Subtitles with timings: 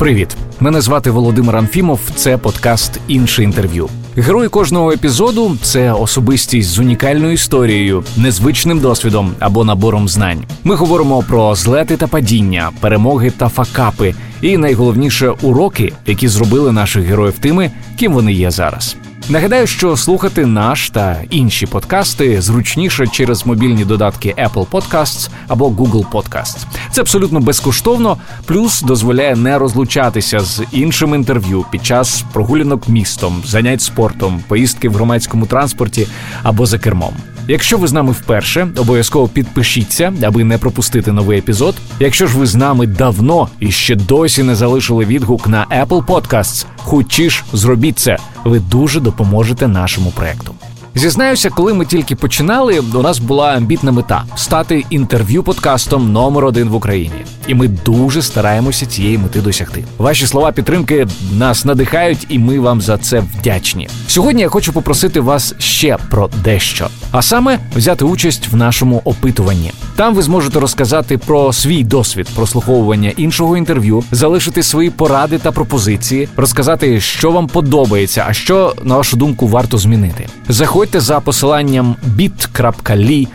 [0.00, 0.36] Привіт!
[0.60, 2.00] Мене звати Володимир Анфімов.
[2.14, 3.88] Це подкаст Інше інтерв'ю.
[4.16, 10.44] Герой кожного епізоду це особистість з унікальною історією, незвичним досвідом або набором знань.
[10.64, 17.04] Ми говоримо про злети та падіння, перемоги та факапи, і найголовніше уроки, які зробили наших
[17.04, 18.96] героїв тими, ким вони є зараз.
[19.30, 26.10] Нагадаю, що слухати наш та інші подкасти зручніше через мобільні додатки Apple Podcasts або Google
[26.10, 26.66] Podcasts.
[26.92, 28.16] Це абсолютно безкоштовно,
[28.46, 34.94] плюс дозволяє не розлучатися з іншим інтерв'ю під час прогулянок містом, занять спортом, поїздки в
[34.94, 36.06] громадському транспорті
[36.42, 37.14] або за кермом.
[37.50, 41.74] Якщо ви з нами вперше, обов'язково підпишіться, аби не пропустити новий епізод.
[42.00, 46.66] Якщо ж ви з нами давно і ще досі не залишили відгук на Apple Podcasts,
[46.76, 48.16] хочі зробіть це.
[48.44, 50.54] Ви дуже допоможете нашому проекту.
[50.94, 56.68] Зізнаюся, коли ми тільки починали, у нас була амбітна мета стати інтерв'ю подкастом номер один
[56.68, 59.84] в Україні, і ми дуже стараємося цієї мети досягти.
[59.98, 63.88] Ваші слова підтримки нас надихають, і ми вам за це вдячні.
[64.06, 69.72] Сьогодні я хочу попросити вас ще про дещо, а саме взяти участь в нашому опитуванні.
[69.96, 76.28] Там ви зможете розказати про свій досвід прослуховування іншого інтерв'ю, залишити свої поради та пропозиції,
[76.36, 80.26] розказати, що вам подобається, а що на вашу думку варто змінити.
[80.48, 83.28] Заходьте за посиланням bit.ly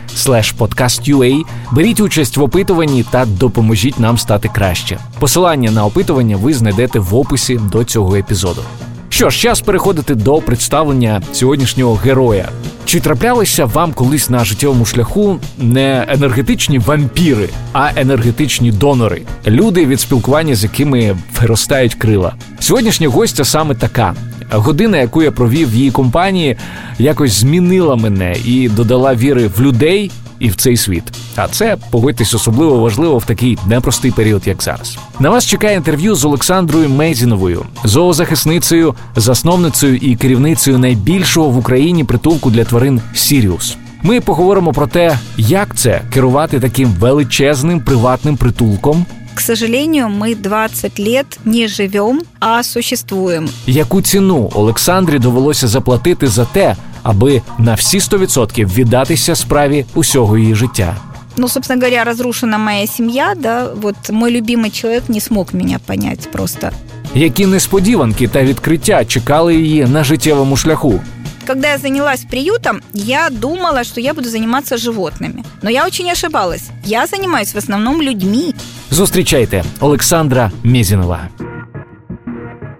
[0.58, 4.98] podcastua, беріть участь в опитуванні та допоможіть нам стати краще.
[5.18, 8.62] Посилання на опитування ви знайдете в описі до цього епізоду.
[9.08, 12.48] Що ж, час переходити до представлення сьогоднішнього героя.
[12.84, 20.00] Чи траплялися вам колись на життєвому шляху не енергетичні вампіри, а енергетичні донори, люди від
[20.00, 22.34] спілкування, з якими виростають крила?
[22.60, 24.14] Сьогоднішня гостя саме така.
[24.50, 26.56] Година, яку я провів в її компанії,
[26.98, 31.02] якось змінила мене і додала віри в людей і в цей світ.
[31.36, 34.98] А це погодьтесь особливо важливо в такий непростий період, як зараз.
[35.20, 42.50] На вас чекає інтерв'ю з Олександрою Мейзіновою, зоозахисницею, засновницею і керівницею найбільшого в Україні притулку
[42.50, 43.76] для тварин Сіріус.
[44.02, 49.06] Ми поговоримо про те, як це керувати таким величезним приватним притулком.
[49.36, 53.48] К сожалению, мы 20 лет не живем, а существуем.
[53.66, 60.54] Яку ціну Олександрі довелося заплатити за те, аби на всі 100% віддатися справі усього її
[60.54, 60.96] життя?
[61.36, 66.28] ну, собственно говоря, разрушена моя семья, да, вот мой любимый человек не смог меня понять
[66.32, 66.70] просто.
[67.14, 71.00] Які несподіванки та відкриття чекали її на життєвому шляху?
[71.46, 75.44] Когда я занялась приютом, я думала, что я буду заниматься животными.
[75.62, 76.70] Но я очень ошибалась.
[76.84, 78.54] Я занимаюсь в основном людьми.
[78.90, 81.28] Зустрічайте Олександра Мезінова.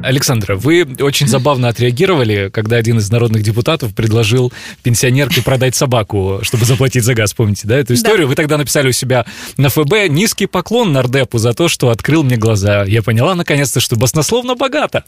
[0.07, 4.53] Александра, вы очень забавно отреагировали, когда один из народных депутатов предложил
[4.83, 7.35] пенсионерке продать собаку, чтобы заплатить за газ.
[7.35, 8.27] Помните, да, эту историю?
[8.27, 8.29] Да.
[8.29, 12.37] Вы тогда написали у себя на ФБ низкий поклон нардепу за то, что открыл мне
[12.37, 12.85] глаза.
[12.85, 15.05] Я поняла, наконец-то, что баснословно богато.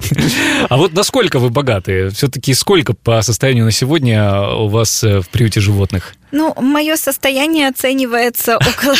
[0.68, 2.10] А вот насколько вы богаты?
[2.10, 6.17] Все-таки сколько по состоянию на сегодня у вас э, в приюте животных?
[6.30, 8.96] Ну, мое состояние оценивается около,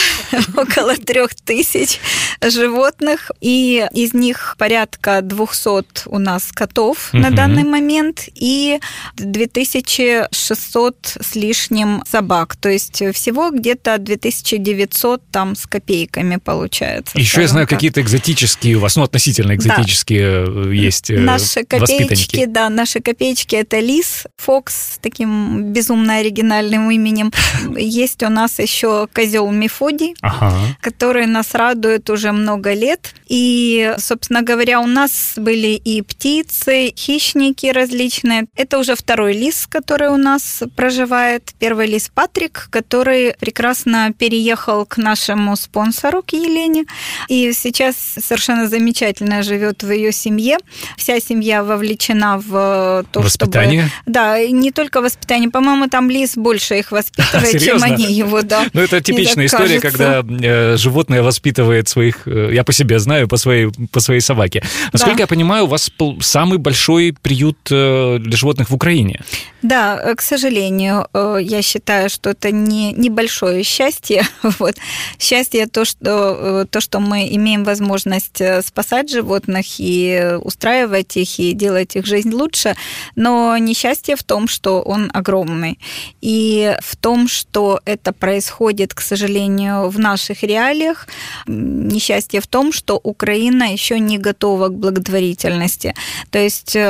[0.57, 2.01] около трех тысяч
[2.43, 8.79] животных, и из них порядка 200 у нас котов на данный момент, и
[9.17, 12.57] 2600 с лишним собак.
[12.57, 17.19] То есть всего где-то 2900 там с копейками получается.
[17.19, 20.71] Еще я знаю, какие-то экзотические у вас, ну, относительно экзотические да.
[20.71, 27.18] есть э, Наши копеечки, да, наши копеечки– это лис, Фокс с таким безумно оригинальным именем,
[27.19, 27.33] временем.
[27.77, 30.53] Есть у нас еще козел Мефодий, ага.
[30.81, 33.15] который нас радует уже много лет.
[33.27, 38.47] И, собственно говоря, у нас были и птицы, хищники различные.
[38.57, 41.53] Это уже второй лис, который у нас проживает.
[41.59, 46.85] Первый лис Патрик, который прекрасно переехал к нашему спонсору, к Елене.
[47.29, 50.59] И сейчас совершенно замечательно живет в ее семье.
[50.97, 53.89] Вся семья вовлечена в то, воспитание?
[53.89, 54.13] чтобы...
[54.13, 55.51] Да, не только воспитание.
[55.51, 58.67] По-моему, там лис больше их воспитывает, чем они его, да.
[58.73, 62.27] Ну, это типичная история, когда э, животное воспитывает своих...
[62.27, 64.63] Э, я по себе знаю, по своей, по своей собаке.
[64.93, 65.23] Насколько да.
[65.23, 65.91] я понимаю, у вас
[66.21, 69.21] самый большой приют э, для животных в Украине.
[69.63, 74.27] Да, к сожалению, я считаю, что это не небольшое счастье.
[74.59, 74.77] Вот.
[75.19, 81.97] Счастье то, что, то, что мы имеем возможность спасать животных и устраивать их, и делать
[81.97, 82.75] их жизнь лучше,
[83.15, 85.79] но несчастье в том, что он огромный.
[86.21, 91.07] И в том, что это происходит, к сожалению, в наших реалиях.
[91.47, 95.95] Несчастье в том, что Украина еще не готова к благотворительности.
[96.31, 96.81] То есть э,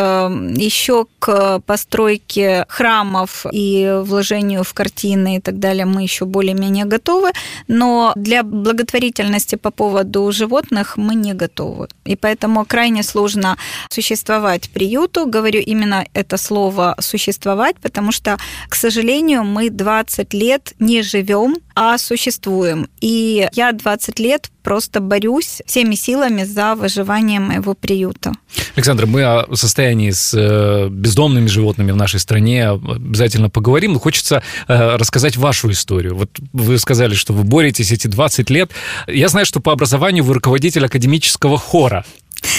[0.57, 7.31] еще к постройке храмов и вложению в картины и так далее мы еще более-менее готовы,
[7.69, 11.89] но для благотворительности по поводу животных мы не готовы.
[12.05, 13.57] И поэтому крайне сложно
[13.91, 15.27] существовать приюту.
[15.27, 18.37] Говорю именно это слово «существовать», потому что,
[18.69, 22.89] к сожалению, мы 20 лет не живем, а существуем.
[23.01, 28.33] И я 20 лет просто борюсь всеми силами за выживание моего приюта.
[28.77, 33.95] Александр, мы о состоянии с э, бездомными животными в нашей стране обязательно поговорим.
[33.95, 36.15] Но хочется э, рассказать вашу историю.
[36.15, 38.71] Вот вы сказали, что вы боретесь эти 20 лет.
[39.09, 42.05] Я знаю, что по образованию вы руководитель академического хора.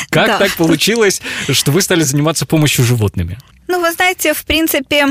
[0.09, 0.37] Как да.
[0.39, 3.37] так получилось, что вы стали заниматься помощью животными?
[3.69, 5.05] Ну, вы знаете, в принципе,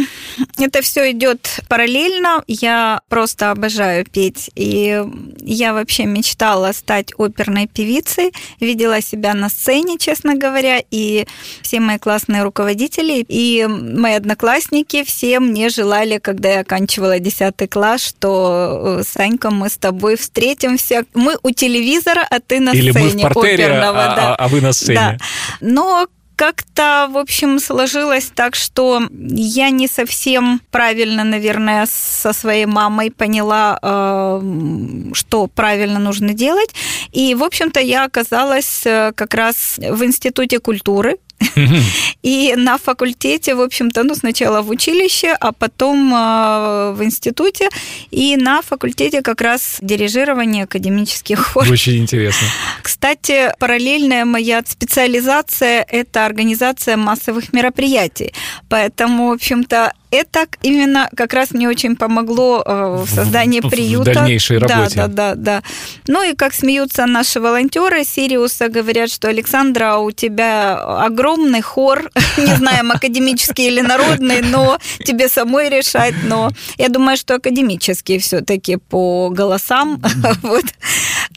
[0.58, 2.43] это все идет параллельно.
[2.49, 4.50] Я просто обожаю петь.
[4.56, 5.00] И
[5.43, 8.32] я вообще мечтала стать оперной певицей.
[8.58, 10.82] Видела себя на сцене, честно говоря.
[10.90, 11.25] И
[11.62, 18.02] все мои классные руководители и мои одноклассники все мне желали, когда я оканчивала 10 класс,
[18.02, 21.04] что э, Санька, мы с тобой встретимся.
[21.14, 24.04] Мы у телевизора, а ты на Или сцене мы в портере, оперного.
[24.04, 24.34] А, да.
[24.34, 24.94] а вы на сцене.
[24.96, 25.19] Да.
[25.61, 26.08] Но
[26.38, 33.76] как-то, в общем, сложилось так, что я не совсем правильно, наверное, со своей мамой поняла,
[33.82, 36.70] э, что правильно нужно делать.
[37.11, 41.19] И, в общем-то, я оказалась э, как раз в Институте культуры
[42.23, 47.69] и на факультете, в общем-то, ну, сначала в училище, а потом э, в институте.
[48.11, 51.70] И на факультете как раз дирижирование академических хор.
[51.70, 52.49] Очень интересно.
[52.82, 58.32] Кстати, параллельная моя специализация– это организация массовых мероприятий.
[58.69, 64.10] Поэтому, в общем-то, это именно как раз мне очень помогло э, в создании в, приюта.
[64.10, 64.96] В дальнейшей работе.
[64.96, 65.62] Да, да, да, да.
[66.06, 72.55] Ну и как смеются наши волонтеры Сириуса, говорят, что Александра, у тебя огромный хор, не
[72.56, 76.14] знаем, академический или народный, но тебе самой решать.
[76.25, 80.02] Но я думаю, что академический все-таки по голосам.
[80.43, 80.64] вот.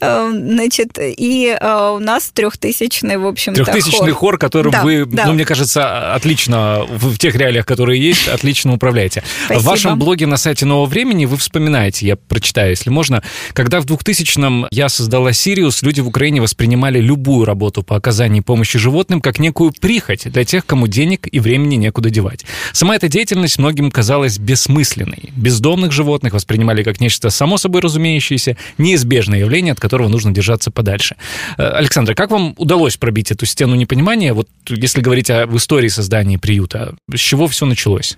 [0.01, 5.05] Э, значит, и э, у нас трехтысячный, в общем-то, Трехтысячный хор, хор которым да, вы,
[5.05, 5.25] да.
[5.25, 9.23] ну, мне кажется, отлично в тех реалиях, которые есть, отлично отлично управляете.
[9.45, 9.59] Спасибо.
[9.59, 13.23] В вашем блоге на сайте Нового времени вы вспоминаете, я прочитаю, если можно,
[13.53, 18.77] когда в 2000-м я создала Сириус, люди в Украине воспринимали любую работу по оказанию помощи
[18.77, 22.45] животным как некую прихоть для тех, кому денег и времени некуда девать.
[22.73, 25.31] Сама эта деятельность многим казалась бессмысленной.
[25.35, 31.15] Бездомных животных воспринимали как нечто само собой разумеющееся, неизбежное явление, от которого нужно держаться подальше.
[31.57, 34.33] Э, Александра, как вам удалось пробить эту стену непонимания?
[34.33, 38.17] Вот если говорить о, в истории создания приюта, с чего все началось?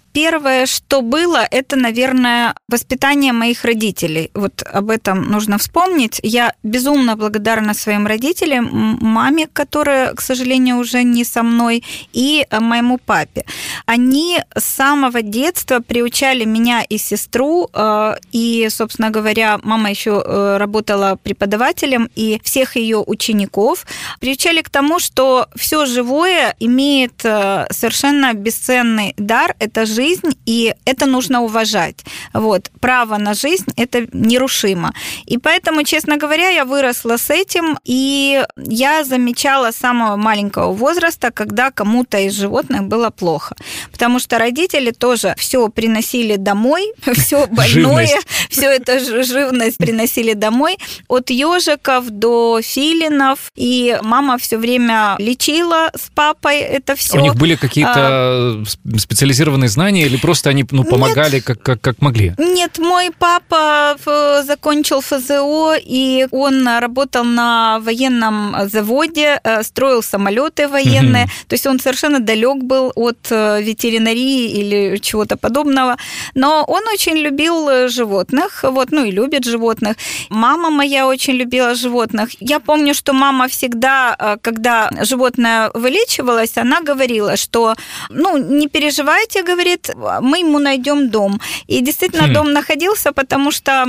[0.13, 4.29] Первое, что было, это, наверное, воспитание моих родителей.
[4.33, 6.19] Вот об этом нужно вспомнить.
[6.23, 12.97] Я безумно благодарна своим родителям, маме, которая, к сожалению, уже не со мной, и моему
[12.97, 13.45] папе.
[13.85, 20.57] Они с самого детства приучали меня и сестру, э, и, собственно говоря, мама еще э,
[20.57, 23.85] работала преподавателем, и всех ее учеников
[24.19, 30.73] приучали к тому, что все живое имеет э, совершенно бесценный дар, это жизнь жизнь, и
[30.85, 32.05] это нужно уважать.
[32.33, 32.71] Вот.
[32.79, 34.93] Право на жизнь– это нерушимо.
[35.29, 41.31] И поэтому, честно говоря, я выросла с этим, и я замечала с самого маленького возраста,
[41.31, 43.55] когда кому-то из животных было плохо.
[43.91, 48.19] Потому что родители тоже все приносили домой, все больное,
[48.49, 50.77] все это живность приносили домой,
[51.07, 57.17] от ежиков до филинов, и мама все время лечила с папой это все.
[57.17, 58.63] У них были какие-то а,
[58.97, 62.33] специализированные знания, знания или просто они ну, помогали как, как, как могли?
[62.37, 63.95] Нет, мой папа
[64.43, 71.23] закончил ФЗО, и он работал на военном заводе, э, строил самолеты военные.
[71.23, 71.31] Угу.
[71.47, 75.97] То есть он совершенно далек был от э, ветеринарии или чего-то подобного.
[76.35, 79.97] Но он очень любил животных, вот, ну и любит животных.
[80.29, 82.29] Мама моя очень любила животных.
[82.39, 87.75] Я помню, что мама всегда, э, когда животное вылечивалось, она говорила, что,
[88.09, 91.39] ну, не переживайте, говорит, говорит, мы ему найдем дом.
[91.67, 92.33] И действительно хм.
[92.33, 93.85] дом находился, потому что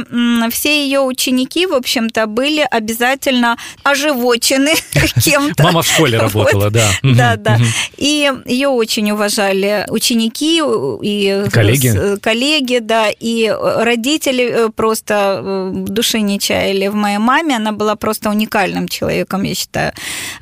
[0.51, 4.75] все ее ученики, в общем-то, были обязательно оживочены
[5.25, 5.63] кем-то.
[5.65, 6.91] Мама в школе работала, да.
[7.03, 7.59] Да, да.
[7.97, 10.63] И ее очень уважали ученики
[11.03, 17.57] и коллеги, коллеги, да, и родители э, просто э, души не чаяли в моей маме.
[17.57, 19.93] Она была просто уникальным человеком, я считаю.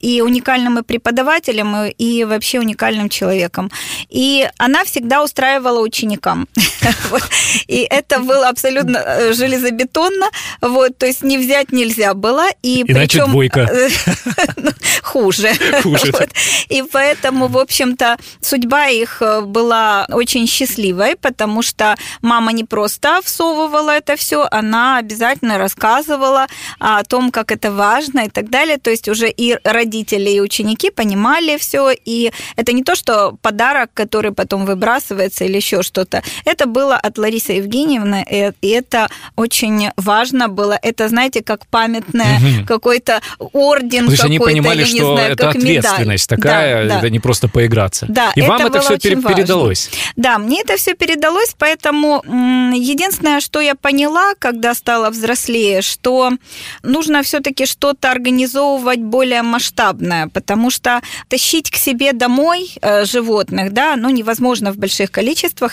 [0.01, 3.71] И уникальным и преподавателем, и вообще уникальным человеком.
[4.09, 6.49] И она всегда устраивала устраивала ученикам.
[7.67, 10.27] И это было абсолютно э, железобетонно,
[10.61, 12.47] вот, то есть не взять нельзя было.
[12.63, 13.69] И Иначе двойка.
[14.57, 14.71] Ну,
[15.03, 15.53] хуже.
[15.83, 16.13] Хуже.
[16.69, 23.21] И поэтому, в общем-то, судьба их э, была очень счастливой, потому что мама не просто
[23.25, 26.47] всовывала это все, она обязательно рассказывала
[26.79, 28.77] о том, как это важно и так далее.
[28.79, 33.91] То есть уже и родители, и ученики понимали все, и это не то, что подарок,
[33.95, 36.23] который потом выбрасывается или еще что-то.
[36.45, 38.25] Это было от Ларисы Евгеньевны,
[38.61, 40.79] и это очень важно было.
[40.81, 42.67] Это, знаете, как памятное угу.
[42.67, 46.43] какой-то орден То есть они понимали, что знаю, это ответственность медаль.
[46.43, 46.99] такая, да, да.
[46.99, 48.07] это не просто поиграться.
[48.09, 49.91] Да, и это вам это все пере- передалось.
[50.17, 52.23] Да, мне это все передалось, поэтому
[52.75, 56.33] единственное, что я поняла, когда стала взрослее, что
[56.83, 63.97] нужно все-таки что-то организовывать более масштабное, потому что тащить к себе домой э, животных, да,
[63.97, 65.20] ну невозможно в больших количествах,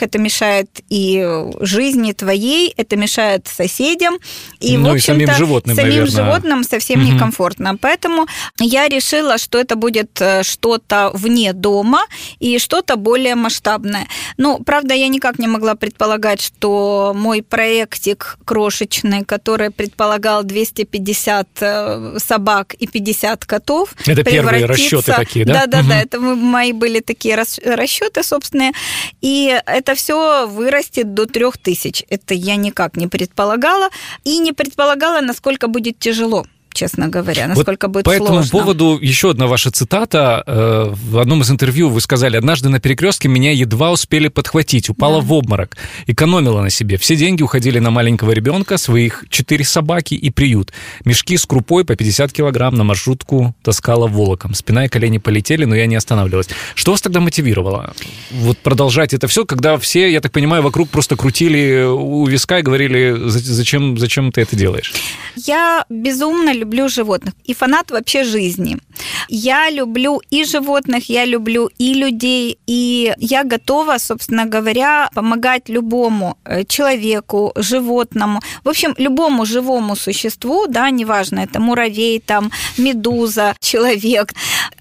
[0.01, 1.25] это мешает и
[1.59, 4.17] жизни твоей, это мешает соседям,
[4.59, 6.11] и ну, в общем-то самим животным, самим наверное.
[6.11, 7.11] животным совсем угу.
[7.11, 8.27] некомфортно, поэтому
[8.59, 12.01] я решила, что это будет э, что-то вне дома
[12.39, 14.07] и что-то более масштабное.
[14.37, 22.17] Ну, правда, я никак не могла предполагать, что мой проектик крошечный, который предполагал 250 э,
[22.19, 25.65] собак и 50 котов, это первые расчеты такие, да?
[25.65, 26.01] Да, да, да.
[26.01, 28.71] Это мои были такие расчеты собственные,
[29.27, 32.05] и это все вырастет до 3000.
[32.09, 33.89] Это я никак не предполагала
[34.23, 36.45] и не предполагала, насколько будет тяжело
[36.77, 38.35] честно говоря, насколько вот будет по сложно.
[38.35, 40.43] По этому поводу еще одна ваша цитата.
[40.45, 45.21] Э, в одном из интервью вы сказали, однажды на перекрестке меня едва успели подхватить, упала
[45.21, 45.27] да.
[45.27, 46.97] в обморок, экономила на себе.
[46.97, 50.71] Все деньги уходили на маленького ребенка, своих четыре собаки и приют.
[51.03, 54.53] Мешки с крупой по 50 килограмм на маршрутку таскала волоком.
[54.53, 56.49] Спина и колени полетели, но я не останавливалась.
[56.75, 57.93] Что вас тогда мотивировало?
[58.31, 62.61] Вот продолжать это все, когда все, я так понимаю, вокруг просто крутили у виска и
[62.61, 64.93] говорили, зачем, зачем ты это делаешь?
[65.35, 68.77] Я безумно люблю люблю животных и фанат вообще жизни.
[69.29, 76.35] Я люблю и животных, я люблю и людей, и я готова, собственно говоря, помогать любому
[76.45, 84.33] э, человеку, животному, в общем, любому живому существу, да, неважно, это муравей, там, медуза, человек.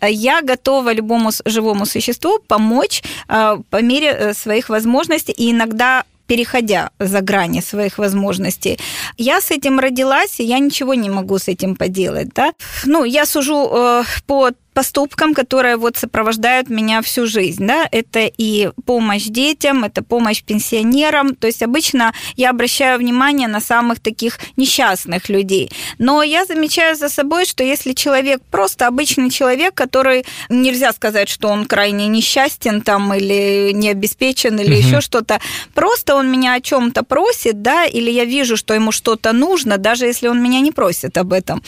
[0.02, 6.90] Я готова любому живому существу помочь э, по мере э, своих возможностей и иногда переходя
[6.98, 8.78] за грани своих возможностей.
[9.16, 12.28] Я с этим родилась, и я ничего не могу с этим поделать.
[12.34, 12.52] Да?
[12.84, 17.66] Ну, я сужу э, по поступкам, которые вот сопровождают меня всю жизнь.
[17.66, 17.88] Да?
[17.90, 21.34] Это и помощь детям, это помощь пенсионерам.
[21.34, 25.70] То есть обычно я обращаю внимание на самых таких несчастных людей.
[25.98, 31.48] Но я замечаю за собой, что если человек просто обычный человек, который нельзя сказать, что
[31.48, 34.86] он крайне несчастен там или не обеспечен или угу.
[34.86, 35.40] еще что-то,
[35.72, 40.04] просто он меня о чем-то просит, да, или я вижу, что ему что-то нужно, даже
[40.04, 41.62] если он меня не просит об этом,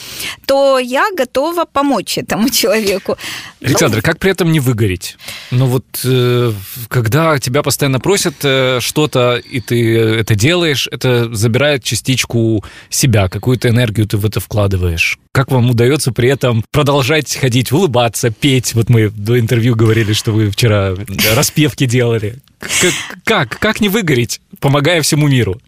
[0.45, 3.17] то я готова помочь этому человеку человеку.
[3.61, 5.17] Александр, ну, как при этом не выгореть?
[5.51, 6.53] Ну вот, э,
[6.87, 13.69] когда тебя постоянно просят э, что-то, и ты это делаешь, это забирает частичку себя, какую-то
[13.69, 15.19] энергию ты в это вкладываешь.
[15.31, 18.73] Как вам удается при этом продолжать ходить, улыбаться, петь?
[18.73, 20.95] Вот мы до интервью говорили, что вы вчера
[21.35, 22.39] распевки делали.
[22.59, 25.59] Как, как, как не выгореть, помогая всему миру?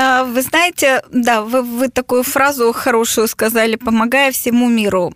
[0.00, 5.12] А, вы знаете, да, вы, вы такую фразу хорошую сказали, помогая всему миру.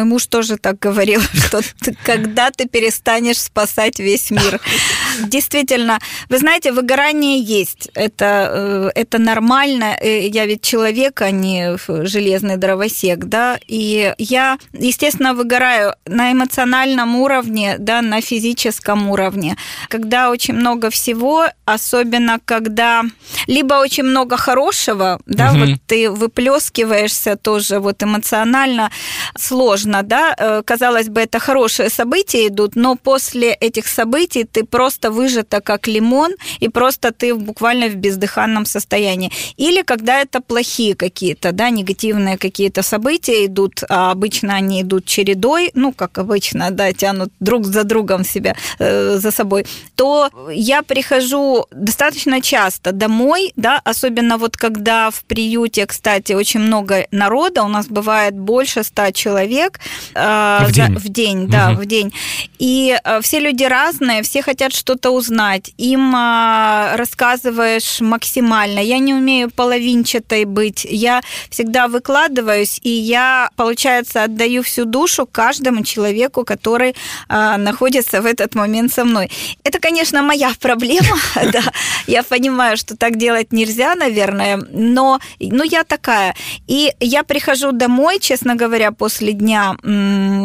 [0.00, 4.60] Мой муж тоже так говорил, что ты, когда ты перестанешь спасать весь мир.
[5.26, 7.90] Действительно, вы знаете, выгорание есть.
[7.94, 9.96] Это, э, это нормально.
[10.00, 11.76] Э, я ведь человек, а не
[12.06, 13.58] железный дровосек, да.
[13.66, 19.56] И я, естественно, выгораю на эмоциональном уровне, да, на физическом уровне.
[19.88, 23.04] Когда очень много всего, особенно когда
[23.46, 25.58] либо очень очень много хорошего, да, угу.
[25.58, 28.90] вот ты выплескиваешься тоже вот эмоционально
[29.38, 35.10] сложно, да, э, казалось бы, это хорошие события идут, но после этих событий ты просто
[35.10, 39.30] выжата как лимон, и просто ты буквально в бездыханном состоянии.
[39.56, 45.70] Или когда это плохие какие-то, да, негативные какие-то события идут, а обычно они идут чередой,
[45.74, 49.66] ну, как обычно, да, тянут друг за другом себя, э, за собой,
[49.96, 57.06] то я прихожу достаточно часто домой, да, особенно вот когда в приюте, кстати, очень много
[57.10, 59.69] народа, у нас бывает больше ста человек,
[60.14, 61.82] человек в день, в день да, угу.
[61.82, 62.12] в день.
[62.58, 65.72] И все люди разные, все хотят что-то узнать.
[65.78, 68.80] Им рассказываешь максимально.
[68.80, 70.86] Я не умею половинчатой быть.
[70.88, 76.94] Я всегда выкладываюсь, и я, получается, отдаю всю душу каждому человеку, который
[77.28, 79.30] находится в этот момент со мной.
[79.64, 81.16] Это, конечно, моя проблема,
[81.52, 81.62] да.
[82.06, 86.34] Я понимаю, что так делать нельзя, наверное, но ну, я такая.
[86.66, 90.39] И я прихожу домой, честно говоря, после дня 啊嗯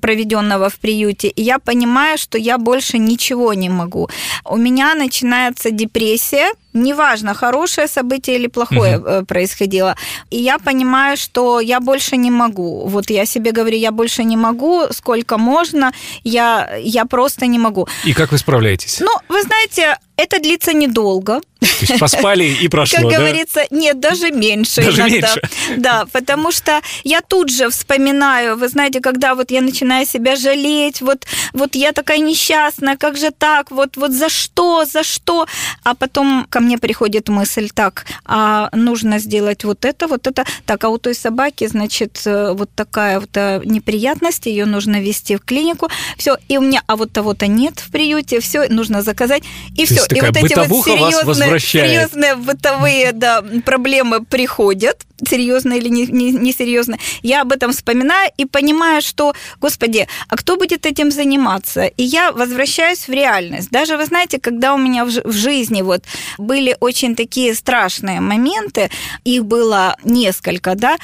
[0.00, 4.08] проведенного в приюте, и я понимаю, что я больше ничего не могу.
[4.44, 9.26] У меня начинается депрессия, неважно, хорошее событие или плохое угу.
[9.26, 9.96] происходило.
[10.30, 12.86] И я понимаю, что я больше не могу.
[12.86, 15.92] Вот я себе говорю, я больше не могу, сколько можно,
[16.24, 17.88] я, я просто не могу.
[18.04, 19.00] И как вы справляетесь?
[19.00, 21.40] Ну, вы знаете, это длится недолго.
[21.60, 23.18] То есть поспали и прошло, Как да?
[23.18, 25.28] говорится, нет, даже меньше даже иногда.
[25.28, 25.40] Меньше.
[25.76, 31.00] Да, потому что я тут же вспоминаю, вы знаете, когда вот я начинаю себя жалеть,
[31.00, 35.46] вот, вот я такая несчастная, как же так, вот, вот за что, за что?
[35.82, 40.44] А потом ко мне приходит мысль, так, а нужно сделать вот это, вот это.
[40.66, 45.36] Так, а у той собаки, значит, э, вот такая вот э, неприятность, ее нужно вести
[45.36, 45.88] в клинику.
[46.16, 49.42] Все, и у меня, а вот того-то нет в приюте, все, нужно заказать,
[49.76, 50.04] и все.
[50.10, 51.58] И вот эти вот серьезные.
[51.60, 56.98] Серьезные бытовые да, проблемы приходят, серьезные или несерьезные.
[56.98, 59.17] Не, не я об этом вспоминаю и понимаю, что,
[59.60, 61.86] господи, а кто будет этим заниматься?
[61.86, 63.70] И я возвращаюсь в реальность.
[63.70, 66.04] Даже, вы знаете, когда у меня в жизни вот
[66.38, 68.90] были очень такие страшные моменты,
[69.24, 70.96] их было несколько, да,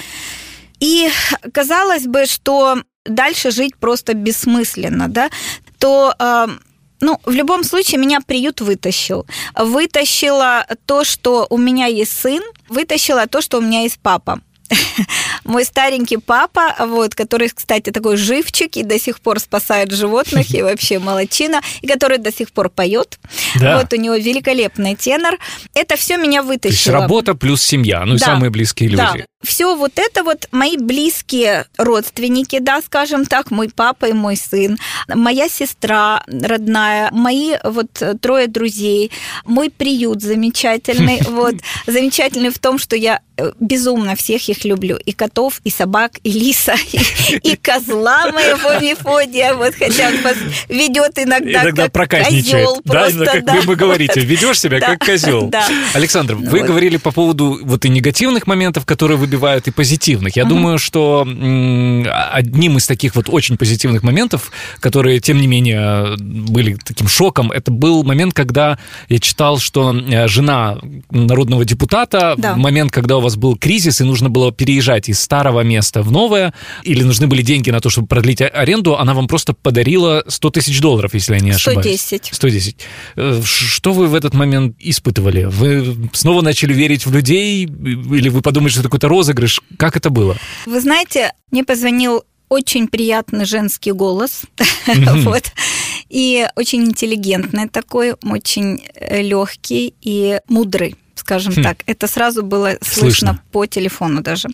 [0.80, 1.10] и
[1.52, 5.30] казалось бы, что дальше жить просто бессмысленно, да,
[5.78, 6.46] то э,
[7.00, 9.26] ну, в любом случае, меня приют вытащил.
[9.54, 14.40] Вытащила то, что у меня есть сын, вытащила то, что у меня есть папа.
[15.44, 20.62] Мой старенький папа, вот, который, кстати, такой живчик и до сих пор спасает животных, и
[20.62, 23.18] вообще молочина, и который до сих пор поет.
[23.60, 23.78] Да.
[23.78, 25.38] Вот у него великолепный тенор.
[25.74, 26.60] Это все меня вытащило.
[26.60, 29.18] То есть работа плюс семья, ну и самые близкие люди.
[29.18, 34.36] Да все вот это вот мои близкие родственники, да, скажем так, мой папа и мой
[34.36, 39.10] сын, моя сестра родная, мои вот трое друзей,
[39.44, 41.54] мой приют замечательный, вот,
[41.86, 46.32] замечательный в том, что я э, безумно всех их люблю, и котов, и собак, и
[46.32, 46.98] лиса, и,
[47.52, 50.14] и козла моего Мефодия, вот, хотя он
[50.68, 54.28] ведет иногда, иногда как козел да, просто, как да, вы говорите, вот.
[54.28, 55.48] ведешь себя да, как козел.
[55.48, 55.66] Да.
[55.94, 56.66] Александр, вы вот.
[56.66, 60.36] говорили по поводу вот и негативных моментов, которые вы выбивают и позитивных.
[60.36, 60.54] Я угу.
[60.54, 61.26] думаю, что
[62.32, 64.50] одним из таких вот очень позитивных моментов,
[64.80, 68.78] которые, тем не менее, были таким шоком, это был момент, когда
[69.08, 70.78] я читал, что э, жена
[71.10, 72.54] народного депутата, да.
[72.54, 76.10] в момент, когда у вас был кризис, и нужно было переезжать из старого места в
[76.10, 76.54] новое,
[76.84, 80.80] или нужны были деньги на то, чтобы продлить аренду, она вам просто подарила 100 тысяч
[80.80, 82.00] долларов, если я не ошибаюсь.
[82.00, 82.30] 110.
[82.32, 82.76] 110.
[83.16, 85.44] Э, что вы в этот момент испытывали?
[85.44, 89.23] Вы снова начали верить в людей, или вы подумали, что это какой-то розыгрыш?
[89.24, 89.60] Розыгрыш.
[89.78, 90.36] Как это было?
[90.66, 94.42] Вы знаете, мне позвонил очень приятный женский голос,
[95.24, 95.44] вот,
[96.08, 101.62] и очень интеллигентный такой, очень э, легкий и мудрый скажем хм.
[101.62, 101.78] так.
[101.86, 104.48] Это сразу было слышно, слышно по телефону даже.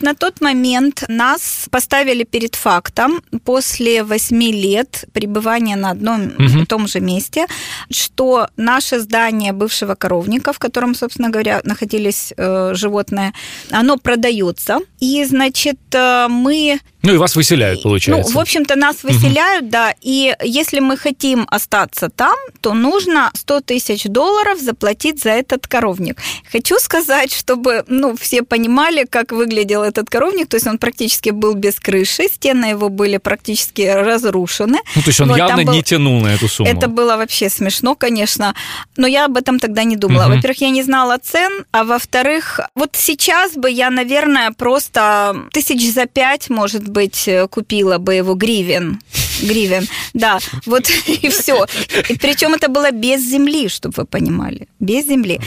[0.00, 6.62] На тот момент нас поставили перед фактом после восьми лет пребывания на одном угу.
[6.62, 7.46] и том же месте,
[7.90, 13.32] что наше здание бывшего коровника, в котором, собственно говоря, находились э, животные,
[13.70, 14.78] оно продается.
[15.00, 18.30] И, значит, э, мы ну и вас выселяют, получается.
[18.32, 19.70] Ну, в общем-то, нас выселяют, угу.
[19.70, 19.94] да.
[20.02, 26.18] И если мы хотим остаться там, то нужно 100 тысяч долларов заплатить за этот коровник.
[26.52, 30.48] Хочу сказать, чтобы ну, все понимали, как выглядел этот коровник.
[30.48, 34.78] То есть он практически был без крыши, стены его были практически разрушены.
[34.94, 35.72] Ну, то есть он вот, явно был...
[35.72, 36.68] не тянул на эту сумму.
[36.68, 38.54] Это было вообще смешно, конечно.
[38.96, 40.24] Но я об этом тогда не думала.
[40.24, 40.34] Угу.
[40.34, 46.04] Во-первых, я не знала цен, а во-вторых, вот сейчас бы я, наверное, просто тысяч за
[46.04, 49.00] пять, может быть, э, купила бы его гривен.
[49.42, 51.66] Гривен, да, вот и все.
[52.08, 55.40] И причем это было без земли, чтобы вы понимали, без земли.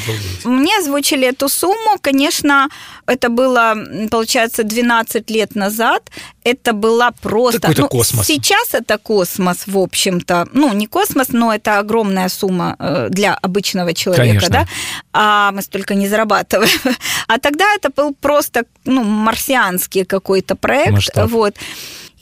[0.43, 2.69] Мне озвучили эту сумму, конечно,
[3.05, 3.75] это было,
[4.09, 6.09] получается, 12 лет назад.
[6.45, 7.61] Это была просто...
[7.61, 8.27] Какой-то ну, космос.
[8.27, 10.47] Сейчас это космос, в общем-то.
[10.53, 14.49] Ну, не космос, но это огромная сумма э, для обычного человека, конечно.
[14.49, 14.67] да?
[15.13, 16.79] А мы столько не зарабатываем.
[17.27, 20.91] А тогда это был просто, ну, марсианский какой-то проект.
[20.91, 21.29] Масштаб.
[21.29, 21.55] Вот.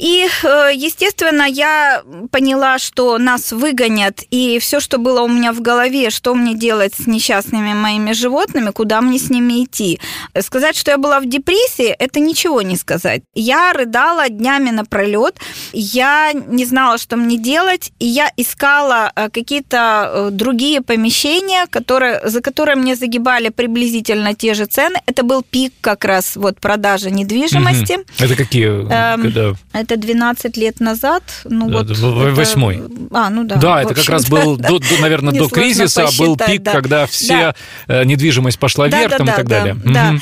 [0.02, 5.62] И, э, естественно, я поняла, что нас выгонят, и все, что было у меня в
[5.62, 10.00] голове, что мне делать с несчастными моими животными, куда мне с ними идти.
[10.40, 13.22] Сказать, что я была в депрессии, это ничего не сказать.
[13.36, 15.36] Я рыдала днями напролет,
[15.72, 22.28] я не знала, что мне делать, и я искала э, какие-то э, другие помещения, которые,
[22.28, 25.00] за которые мне загибали приблизительно те же цены.
[25.06, 27.94] Это был пик как раз вот продажи недвижимости.
[27.94, 28.04] Угу.
[28.18, 28.68] Это какие?
[28.68, 29.54] Эм, Когда?
[29.74, 31.23] Это 12 лет назад.
[31.45, 32.77] Ну, да, вот восьмой.
[32.77, 32.88] Это...
[33.12, 33.56] А, ну да.
[33.56, 36.71] Да, это как раз был, до, до, наверное, до кризиса был пик, да.
[36.71, 37.54] когда все
[37.88, 38.01] да.
[38.01, 39.75] Э, недвижимость пошла да, вверх да, там, да, и так да, далее.
[39.86, 40.10] Да.
[40.12, 40.21] Угу.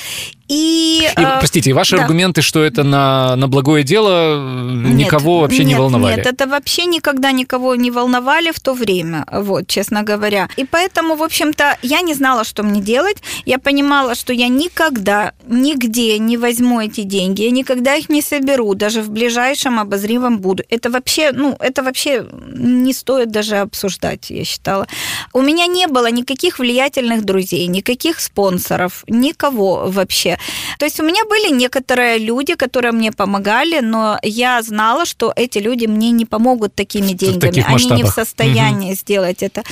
[0.49, 2.01] И, и э, простите, ваши да.
[2.01, 4.35] аргументы, что это на, на благое дело,
[4.73, 6.15] никого нет, вообще нет, не волновали?
[6.15, 10.49] Нет, это вообще никогда никого не волновали в то время, вот, честно говоря.
[10.57, 13.17] И поэтому, в общем-то, я не знала, что мне делать.
[13.45, 18.73] Я понимала, что я никогда, нигде не возьму эти деньги, я никогда их не соберу,
[18.73, 20.63] даже в ближайшем обозримом буду.
[20.69, 24.87] Это вообще, ну, это вообще не стоит даже обсуждать, я считала.
[25.31, 30.38] У меня не было никаких влиятельных друзей, никаких спонсоров, никого вообще.
[30.77, 35.59] То есть у меня были некоторые люди, которые мне помогали, но я знала, что эти
[35.59, 37.65] люди мне не помогут такими деньгами.
[37.67, 38.99] Они не в состоянии угу.
[38.99, 39.63] сделать это.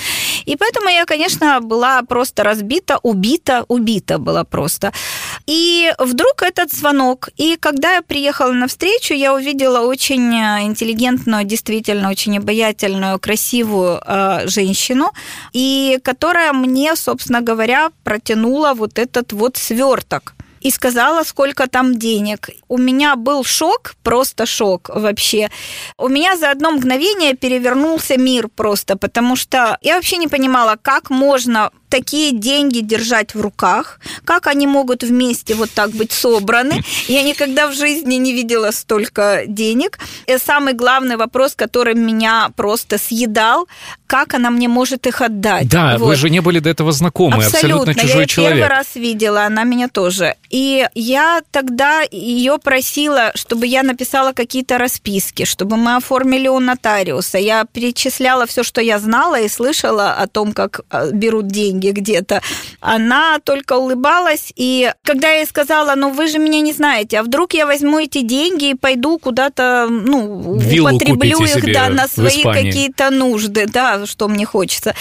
[0.46, 4.92] И поэтому я, конечно, была просто разбита, убита, убита была просто.
[5.46, 7.30] И вдруг этот звонок.
[7.38, 14.48] И когда я приехала на встречу, я увидела очень интеллигентную, действительно очень обаятельную, красивую э,
[14.48, 15.12] женщину,
[15.54, 20.37] и которая мне, собственно говоря, протянула вот этот вот сверток
[20.68, 22.50] и сказала, сколько там денег.
[22.68, 25.50] У меня был шок, просто шок вообще.
[25.98, 31.10] У меня за одно мгновение перевернулся мир просто, потому что я вообще не понимала, как
[31.10, 36.84] можно такие деньги держать в руках, как они могут вместе вот так быть собраны.
[37.08, 40.00] Я никогда в жизни не видела столько денег.
[40.28, 43.68] И самый главный вопрос, который меня просто съедал,
[44.08, 45.70] как она мне может их отдать.
[45.70, 46.08] Да, вот.
[46.08, 48.56] вы же не были до этого знакомы, абсолютно, абсолютно чужой я человек.
[48.56, 50.36] Я первый раз видела, она меня тоже.
[50.50, 57.38] И я тогда ее просила, чтобы я написала какие-то расписки, чтобы мы оформили у нотариуса.
[57.38, 62.42] Я перечисляла все, что я знала и слышала о том, как а, берут деньги где-то.
[62.80, 67.24] Она только улыбалась, и когда я ей сказала, ну вы же меня не знаете, а
[67.24, 72.44] вдруг я возьму эти деньги и пойду куда-то, ну, Виллу употреблю их да, на свои
[72.44, 74.96] какие-то нужды, да, что мне хочется.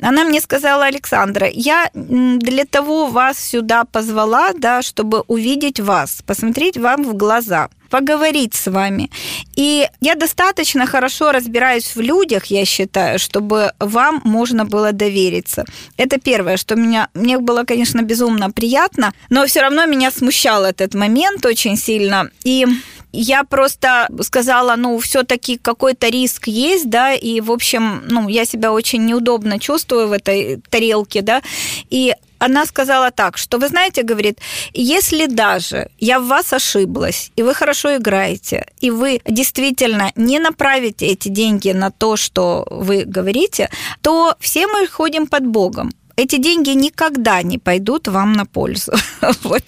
[0.00, 6.76] Она мне сказала, Александра, я для того вас сюда позвала, да, чтобы увидеть вас, посмотреть
[6.76, 9.10] вам в глаза поговорить с вами.
[9.58, 15.64] И я достаточно хорошо разбираюсь в людях, я считаю, чтобы вам можно было довериться.
[15.98, 20.94] Это первое, что меня, мне было, конечно, безумно приятно, но все равно меня смущал этот
[20.94, 22.30] момент очень сильно.
[22.44, 22.66] И
[23.12, 28.72] я просто сказала, ну, все-таки какой-то риск есть, да, и, в общем, ну, я себя
[28.72, 31.42] очень неудобно чувствую в этой тарелке, да,
[31.90, 34.40] и она сказала так, что вы знаете, говорит,
[34.74, 41.06] если даже я в вас ошиблась, и вы хорошо играете, и вы действительно не направите
[41.06, 46.70] эти деньги на то, что вы говорите, то все мы ходим под Богом эти деньги
[46.70, 48.92] никогда не пойдут вам на пользу.
[49.42, 49.62] вот.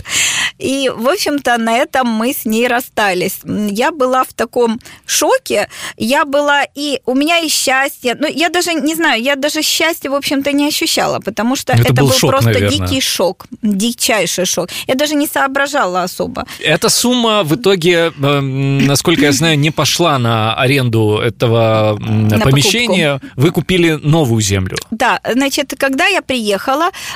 [0.58, 3.40] И, в общем-то, на этом мы с ней расстались.
[3.44, 5.68] Я была в таком шоке.
[5.96, 7.00] Я была и...
[7.06, 8.16] У меня и счастье.
[8.18, 11.82] Ну, я даже не знаю, я даже счастья, в общем-то, не ощущала, потому что это,
[11.82, 12.88] это был, был шок, просто наверное.
[12.88, 13.46] дикий шок.
[13.62, 14.68] Дичайший шок.
[14.86, 16.46] Я даже не соображала особо.
[16.60, 23.14] Эта сумма в итоге, э, насколько я знаю, не пошла на аренду этого на помещения.
[23.14, 23.40] Покупку.
[23.40, 24.76] Вы купили новую землю.
[24.90, 26.33] Да, значит, когда я приехала,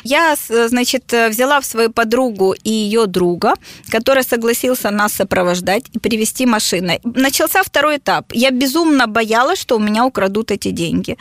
[0.05, 3.55] я, значит, взяла в свою подругу и ее друга,
[3.91, 7.01] который согласился нас сопровождать и привести машиной.
[7.05, 8.33] Начался второй этап.
[8.33, 11.17] Я безумно боялась, что у меня украдут эти деньги.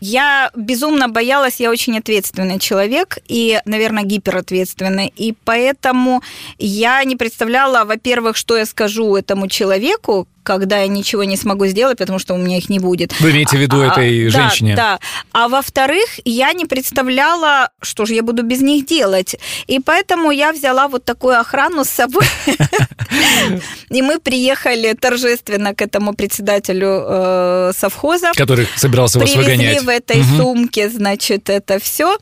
[0.00, 5.12] Я безумно боялась, я очень ответственный человек и, наверное, гиперответственный.
[5.16, 6.22] И поэтому
[6.58, 11.98] я не представляла, во-первых, что я скажу этому человеку, когда я ничего не смогу сделать,
[11.98, 13.12] потому что у меня их не будет.
[13.20, 14.74] Вы имеете в виду а, этой а, женщине?
[14.74, 14.98] Да, да.
[15.32, 19.36] А во-вторых, я не представляла, что же я буду без них делать.
[19.66, 22.24] И поэтому я взяла вот такую охрану с собой.
[23.90, 28.32] И мы приехали торжественно к этому председателю э, совхоза.
[28.34, 29.58] Который собирался вас выгонять.
[29.58, 32.16] Привезли в этой сумке, значит, это все.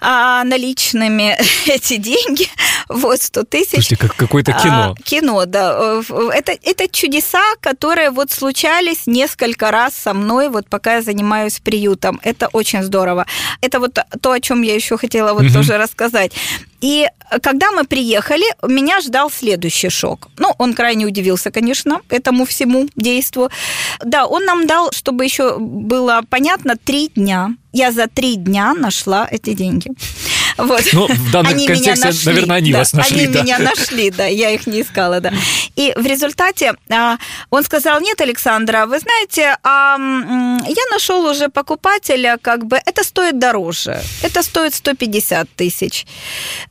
[0.00, 2.46] А наличными эти деньги,
[2.88, 3.70] вот 100 тысяч.
[3.70, 4.94] Слушайте, как какое-то кино.
[4.96, 6.00] А, кино, да.
[6.32, 12.20] Это, это чудеса, которые вот случались несколько раз со мной, вот пока я занимаюсь приютом.
[12.22, 13.26] Это очень здорово.
[13.60, 15.52] Это вот то, о чем я еще хотела вот угу.
[15.52, 16.32] тоже рассказать.
[16.80, 17.08] И
[17.42, 20.28] когда мы приехали, меня ждал следующий шок.
[20.38, 23.50] Ну, он крайне удивился, конечно, этому всему действу.
[24.04, 27.54] Да, он нам дал, чтобы еще было понятно, три дня.
[27.78, 29.88] Я за три дня нашла эти деньги.
[30.56, 30.82] Вот.
[30.92, 33.20] Ну, в данном они контексте, нашли, наверное, они да, вас нашли.
[33.20, 33.42] Они да.
[33.42, 35.32] меня нашли, да, я их не искала, да.
[35.76, 37.18] И в результате а,
[37.50, 43.38] он сказал, нет, Александра, вы знаете, а, я нашел уже покупателя, как бы, это стоит
[43.38, 46.06] дороже, это стоит 150 тысяч.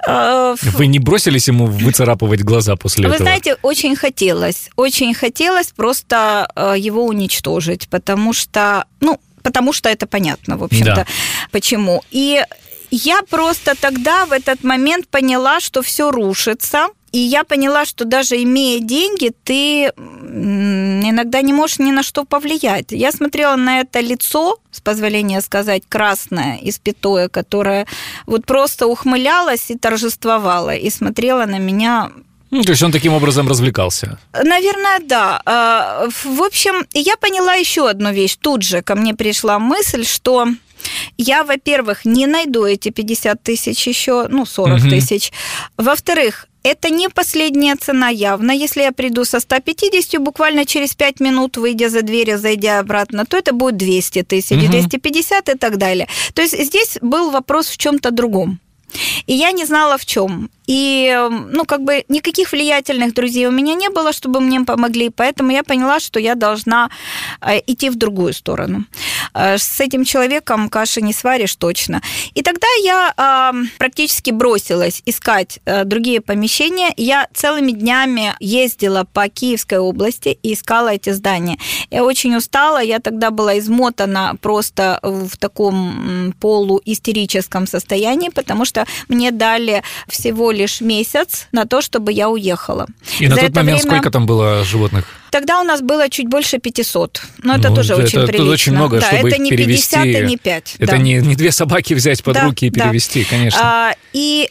[0.06, 3.24] А, вы не бросились ему выцарапывать глаза после вы этого?
[3.24, 9.88] Вы знаете, очень хотелось, очень хотелось просто а, его уничтожить, потому что, ну, потому что
[9.88, 11.06] это понятно, в общем-то, да.
[11.52, 12.04] почему.
[12.12, 12.44] И
[12.92, 16.88] я просто тогда в этот момент поняла, что все рушится.
[17.14, 22.92] И я поняла, что даже имея деньги, ты иногда не можешь ни на что повлиять.
[22.92, 27.86] Я смотрела на это лицо, с позволения сказать, красное, испятое, которое
[28.26, 32.12] вот просто ухмылялось и торжествовало, и смотрела на меня
[32.50, 34.20] ну, то есть он таким образом развлекался?
[34.34, 35.42] Наверное, да.
[35.46, 38.38] А, в общем, я поняла еще одну вещь.
[38.40, 40.48] Тут же ко мне пришла мысль, что
[41.18, 44.90] я, во-первых, не найду эти 50 тысяч еще, ну, 40 угу.
[44.90, 45.32] тысяч.
[45.78, 48.52] Во-вторых, это не последняя цена явно.
[48.52, 53.38] Если я приду со 150, буквально через 5 минут, выйдя за дверь, зайдя обратно, то
[53.38, 54.72] это будет 200 тысяч, угу.
[54.72, 56.08] 250 и так далее.
[56.34, 58.60] То есть здесь был вопрос в чем-то другом.
[59.26, 60.50] И я не знала в чем.
[60.68, 61.18] И,
[61.50, 65.64] ну, как бы никаких влиятельных друзей у меня не было, чтобы мне помогли, поэтому я
[65.64, 66.90] поняла, что я должна
[67.42, 68.84] э, идти в другую сторону.
[69.34, 72.02] Э, с этим человеком каши не сваришь точно.
[72.36, 76.94] И тогда я практически бросилась искать э, другие помещения.
[76.98, 81.58] Я целыми днями ездила по Киевской области и искала эти здания.
[81.92, 89.32] Я очень устала, я тогда была измотана просто в таком полуистерическом состоянии, потому что мне
[89.32, 92.88] дали всего лишь месяц на то, чтобы я уехала.
[93.20, 93.92] И За на тот момент время...
[93.92, 95.06] сколько там было животных?
[95.32, 97.22] Тогда у нас было чуть больше 500.
[97.44, 98.44] Но это ну, тоже это, очень прилично.
[98.44, 99.96] Это очень много, да, чтобы это не перевести.
[99.96, 100.76] 50 и не 5.
[100.80, 100.98] Это да.
[100.98, 103.30] не, не две собаки взять под да, руки и перевести, да.
[103.30, 103.60] конечно.
[103.62, 104.50] А, и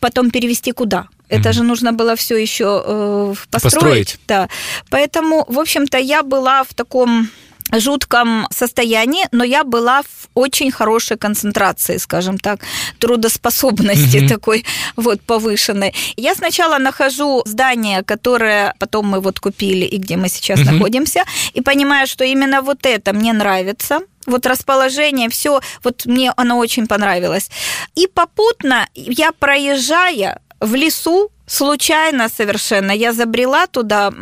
[0.00, 1.08] потом перевести куда?
[1.28, 1.52] Это mm-hmm.
[1.52, 3.74] же нужно было все еще э, построить.
[3.74, 4.18] построить.
[4.28, 4.48] Да.
[4.90, 7.28] Поэтому, в общем-то, я была в таком
[7.72, 12.60] жутком состоянии, но я была в очень хорошей концентрации, скажем так,
[12.98, 14.28] трудоспособности mm-hmm.
[14.28, 14.64] такой
[14.96, 15.94] вот повышенной.
[16.16, 20.72] Я сначала нахожу здание, которое потом мы вот купили и где мы сейчас mm-hmm.
[20.72, 21.24] находимся,
[21.54, 26.86] и понимаю, что именно вот это мне нравится, вот расположение, все, вот мне оно очень
[26.86, 27.50] понравилось.
[27.94, 34.12] И попутно я проезжая в лесу, случайно совершенно, я забрела туда,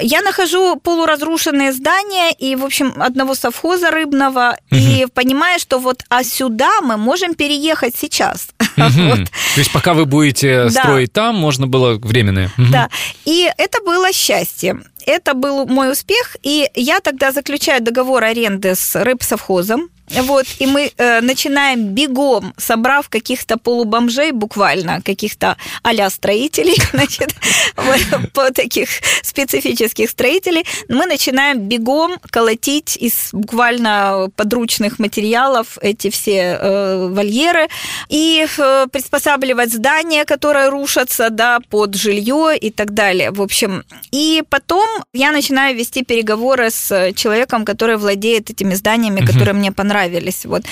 [0.00, 4.80] я нахожу полуразрушенные здания и, в общем, одного совхоза рыбного, угу.
[4.80, 8.48] и понимаю, что вот а сюда мы можем переехать сейчас.
[8.76, 9.02] Угу.
[9.08, 9.18] вот.
[9.28, 10.70] То есть пока вы будете да.
[10.70, 12.50] строить там, можно было временное.
[12.56, 12.68] Угу.
[12.70, 12.88] Да,
[13.24, 14.80] и это было счастье.
[15.06, 20.92] Это был мой успех, и я тогда заключаю договор аренды с рыбсовхозом, вот, и мы
[20.96, 27.34] э, начинаем бегом, собрав каких-то полубомжей, буквально, каких-то а строителей, значит,
[28.32, 28.88] по таких
[29.22, 37.68] специфических строителей, мы начинаем бегом колотить из буквально подручных материалов эти все э, вольеры
[38.08, 43.30] и э, приспосабливать здания, которые рушатся, да, под жилье и так далее.
[43.30, 49.54] В общем, и потом я начинаю вести переговоры с человеком, который владеет этими зданиями, которые
[49.54, 50.46] мне понравились понравились.
[50.46, 50.62] Вот.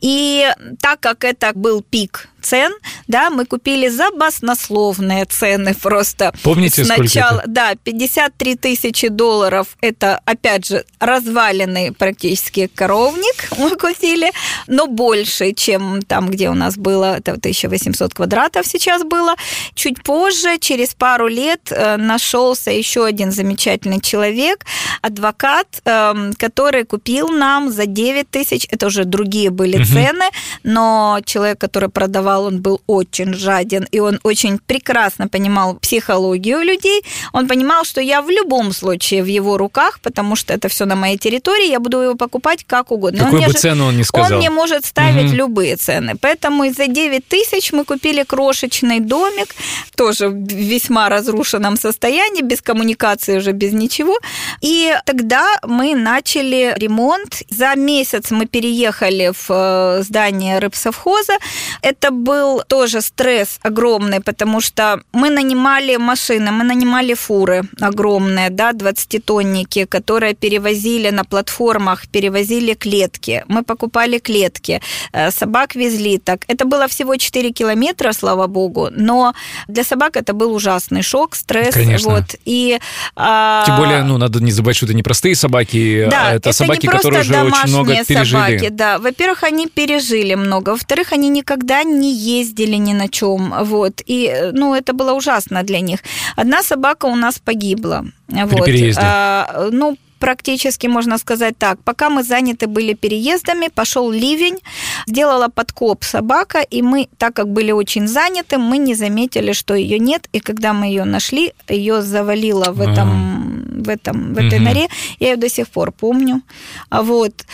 [0.00, 0.46] И
[0.80, 2.72] так как это был пик цен,
[3.08, 6.32] да, мы купили за баснословные цены просто.
[6.42, 7.48] Помните, сначала, сколько это?
[7.48, 14.30] Да, 53 тысячи долларов, это, опять же, разваленный практически коровник мы купили,
[14.66, 19.34] но больше, чем там, где у нас было, это 1800 квадратов сейчас было.
[19.74, 24.64] Чуть позже, через пару лет, э, нашелся еще один замечательный человек,
[25.02, 29.84] адвокат, эм, который купил нам за 9 тысяч, это уже другие были угу.
[29.84, 30.24] цены,
[30.62, 36.60] но человек, который продавал продавал, он был очень жаден, и он очень прекрасно понимал психологию
[36.62, 37.02] людей.
[37.32, 40.96] Он понимал, что я в любом случае в его руках, потому что это все на
[40.96, 43.24] моей территории, я буду его покупать как угодно.
[43.24, 44.32] Какую он бы же, цену он не сказал.
[44.32, 45.36] Он мне может ставить угу.
[45.36, 46.14] любые цены.
[46.20, 49.54] Поэтому за 9 тысяч мы купили крошечный домик,
[49.96, 54.18] тоже в весьма разрушенном состоянии, без коммуникации уже, без ничего.
[54.62, 57.42] И тогда мы начали ремонт.
[57.50, 61.34] За месяц мы переехали в э, здание рыбсовхоза.
[61.82, 68.72] Это был тоже стресс огромный, потому что мы нанимали машины, мы нанимали фуры огромные, да,
[68.72, 73.44] 20-тонники, которые перевозили на платформах, перевозили клетки.
[73.48, 74.80] Мы покупали клетки,
[75.12, 76.40] э, собак везли так.
[76.48, 79.34] Это было всего 4 километра, слава богу, но
[79.68, 81.74] для собак это был ужасный шок, стресс.
[81.74, 82.10] Конечно.
[82.10, 82.24] Вот.
[82.46, 82.78] И,
[83.16, 83.64] а...
[83.66, 86.86] Тем более, ну, надо не забывать, что это непростые собаки, да, а это, это собаки,
[86.86, 88.24] не которые уже очень много пережили.
[88.24, 88.98] собаки, да.
[88.98, 90.70] Во-первых, они пережили много.
[90.70, 93.54] Во-вторых, они никогда не ездили ни на чем.
[93.64, 94.02] Вот.
[94.06, 96.00] И, ну, это было ужасно для них.
[96.36, 98.04] Одна собака у нас погибла.
[98.28, 98.64] При вот.
[98.64, 99.00] переезде?
[99.02, 104.58] А, ну, практически, можно сказать так, пока мы заняты были переездами, пошел ливень,
[105.06, 109.98] сделала подкоп собака, и мы, так как были очень заняты, мы не заметили, что ее
[109.98, 114.64] нет, и когда мы ее нашли, ее завалило в этом, в этом, в этой угу.
[114.64, 114.88] норе,
[115.20, 116.40] я ее до сих пор помню.
[116.88, 117.44] А вот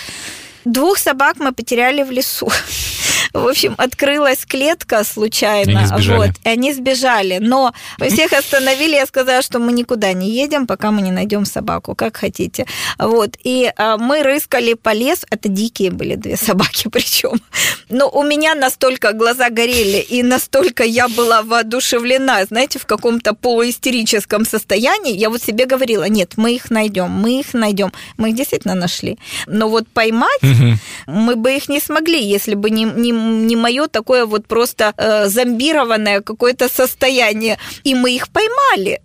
[0.65, 2.49] двух собак мы потеряли в лесу.
[3.33, 5.71] В общем, открылась клетка случайно.
[5.71, 6.17] И они сбежали.
[6.19, 7.39] Вот, и они сбежали.
[7.41, 11.95] Но всех остановили, я сказала, что мы никуда не едем, пока мы не найдем собаку,
[11.95, 12.67] как хотите.
[12.99, 13.37] Вот.
[13.43, 15.27] И а, мы рыскали по лесу.
[15.31, 17.41] Это дикие были две собаки причем.
[17.89, 24.45] Но у меня настолько глаза горели, и настолько я была воодушевлена, знаете, в каком-то полуистерическом
[24.45, 25.17] состоянии.
[25.17, 27.93] Я вот себе говорила, нет, мы их найдем, мы их найдем.
[28.17, 29.19] Мы их действительно нашли.
[29.47, 30.75] Но вот поймать угу.
[31.07, 35.29] мы бы их не смогли, если бы не, не не мое такое вот просто э,
[35.29, 37.59] зомбированное какое-то состояние.
[37.85, 39.01] И мы их поймали.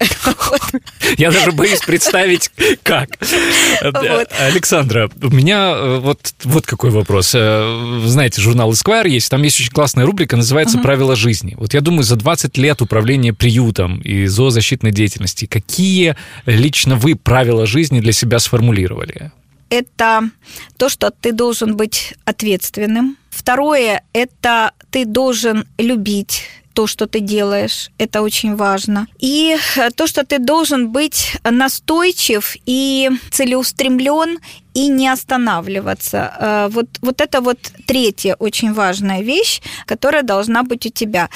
[1.18, 2.52] Я даже боюсь представить,
[2.84, 3.10] как.
[4.40, 7.34] Александра, у меня э, вот, вот какой вопрос.
[7.36, 11.56] Э, знаете, журнал Esquire есть, там есть очень классная рубрика, называется «Правила жизни».
[11.58, 17.66] Вот я думаю, за 20 лет управления приютом и зоозащитной деятельности, какие лично вы правила
[17.66, 19.32] жизни для себя сформулировали?
[19.70, 20.30] Это
[20.78, 27.90] то, что ты должен быть ответственным, Второе– это ты должен любить то, что ты делаешь.
[27.98, 29.08] Это очень важно.
[29.20, 29.58] И
[29.96, 34.40] то, что ты должен быть настойчив и целеустремлен
[34.74, 36.34] и не останавливаться.
[36.40, 41.30] Э, вот, вот это вот третья очень важная вещь, которая должна быть у тебя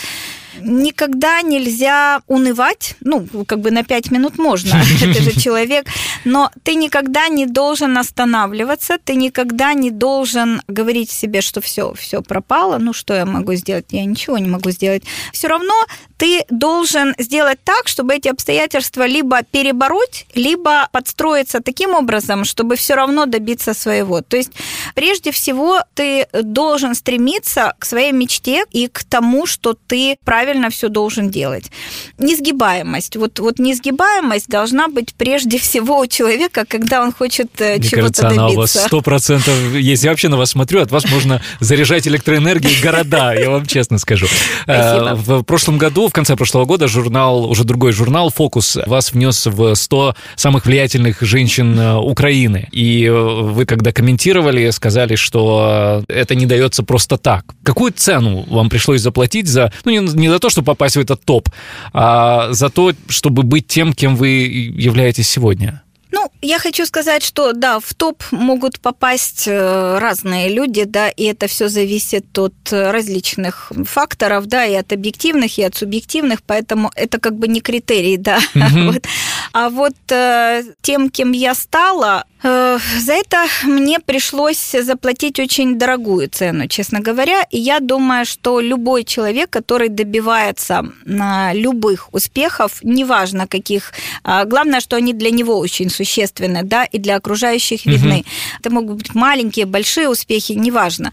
[0.59, 2.95] никогда нельзя унывать.
[3.01, 5.87] Ну, как бы на пять минут можно, это же человек.
[6.25, 12.21] Но ты никогда не должен останавливаться, ты никогда не должен говорить себе, что все, все
[12.21, 13.85] пропало, ну что я могу сделать?
[13.89, 15.03] Я ничего не могу сделать.
[15.33, 15.73] Все равно
[16.17, 22.95] ты должен сделать так, чтобы эти обстоятельства либо перебороть, либо подстроиться таким образом, чтобы все
[22.95, 24.21] равно добиться своего.
[24.21, 24.51] То есть
[24.95, 30.38] прежде всего ты должен стремиться к своей мечте и к тому, что ты правильно
[30.69, 31.71] все должен делать.
[32.17, 33.15] Несгибаемость.
[33.15, 38.01] Вот, вот несгибаемость должна быть прежде всего у человека, когда он хочет э, Мне чего-то
[38.01, 38.43] кажется, добиться.
[38.43, 40.03] Она у вас сто процентов есть.
[40.03, 44.27] Я вообще на вас смотрю, от вас можно заряжать электроэнергией города, я вам честно скажу.
[44.63, 45.09] Спасибо.
[45.09, 49.45] Э, в прошлом году в конце прошлого года журнал, уже другой журнал «Фокус» вас внес
[49.45, 52.67] в 100 самых влиятельных женщин э, Украины.
[52.71, 57.45] И вы, когда комментировали, сказали, что это не дается просто так.
[57.63, 61.23] Какую цену вам пришлось заплатить за, ну, не, не за то, чтобы попасть в этот
[61.23, 61.49] топ,
[61.93, 65.83] а за то, чтобы быть тем, кем вы являетесь сегодня?
[66.11, 71.25] Ну, я хочу сказать, что да, в топ могут попасть э, разные люди, да, и
[71.25, 77.19] это все зависит от различных факторов, да, и от объективных, и от субъективных, поэтому это
[77.19, 78.39] как бы не критерий, да.
[78.59, 78.91] Mm-hmm.
[78.91, 79.03] вот.
[79.51, 86.29] А вот э, тем, кем я стала, э, за это мне пришлось заплатить очень дорогую
[86.29, 87.43] цену, честно говоря.
[87.49, 94.81] И я думаю, что любой человек, который добивается э, любых успехов, неважно каких, э, главное,
[94.81, 98.19] что они для него очень существенны, да, и для окружающих видны.
[98.19, 98.25] Угу.
[98.59, 101.11] Это могут быть маленькие, большие успехи, неважно.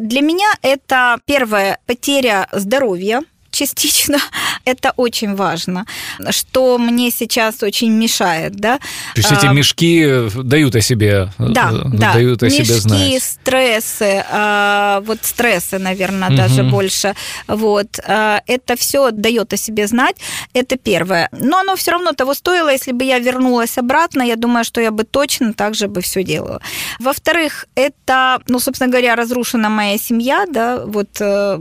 [0.00, 3.22] Для меня это первая потеря здоровья,
[3.54, 4.18] частично
[4.64, 5.86] это очень важно,
[6.30, 8.78] что мне сейчас очень мешает, да.
[9.14, 10.06] То есть эти а, мешки
[10.42, 12.12] дают о себе, да, э, да.
[12.12, 13.00] дают о мешки, себе знать.
[13.00, 16.36] Мешки, стрессы, а, вот стрессы, наверное, угу.
[16.36, 17.14] даже больше,
[17.46, 20.16] вот, а, это все дает о себе знать,
[20.52, 21.28] это первое.
[21.32, 24.90] Но оно все равно того стоило, если бы я вернулась обратно, я думаю, что я
[24.90, 26.60] бы точно так же бы все делала.
[26.98, 31.58] Во-вторых, это, ну, собственно говоря, разрушена моя семья, да, вот э,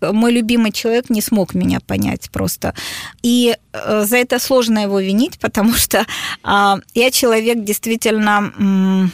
[0.00, 2.74] мой любимый человек не смог меня понять просто.
[3.22, 6.06] И э, за это сложно его винить, потому что
[6.42, 9.10] а, я человек действительно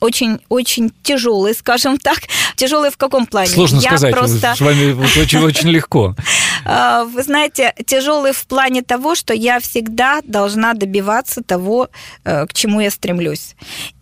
[0.00, 2.18] очень, очень тяжелый, скажем так.
[2.56, 3.48] Тяжелый в каком плане?
[3.48, 4.54] Сложно я сказать, просто...
[4.54, 6.14] с вами очень, очень легко.
[6.68, 11.90] А, вы знаете, тяжелый в плане того, что я всегда должна добиваться того,
[12.24, 13.54] э, к чему я стремлюсь.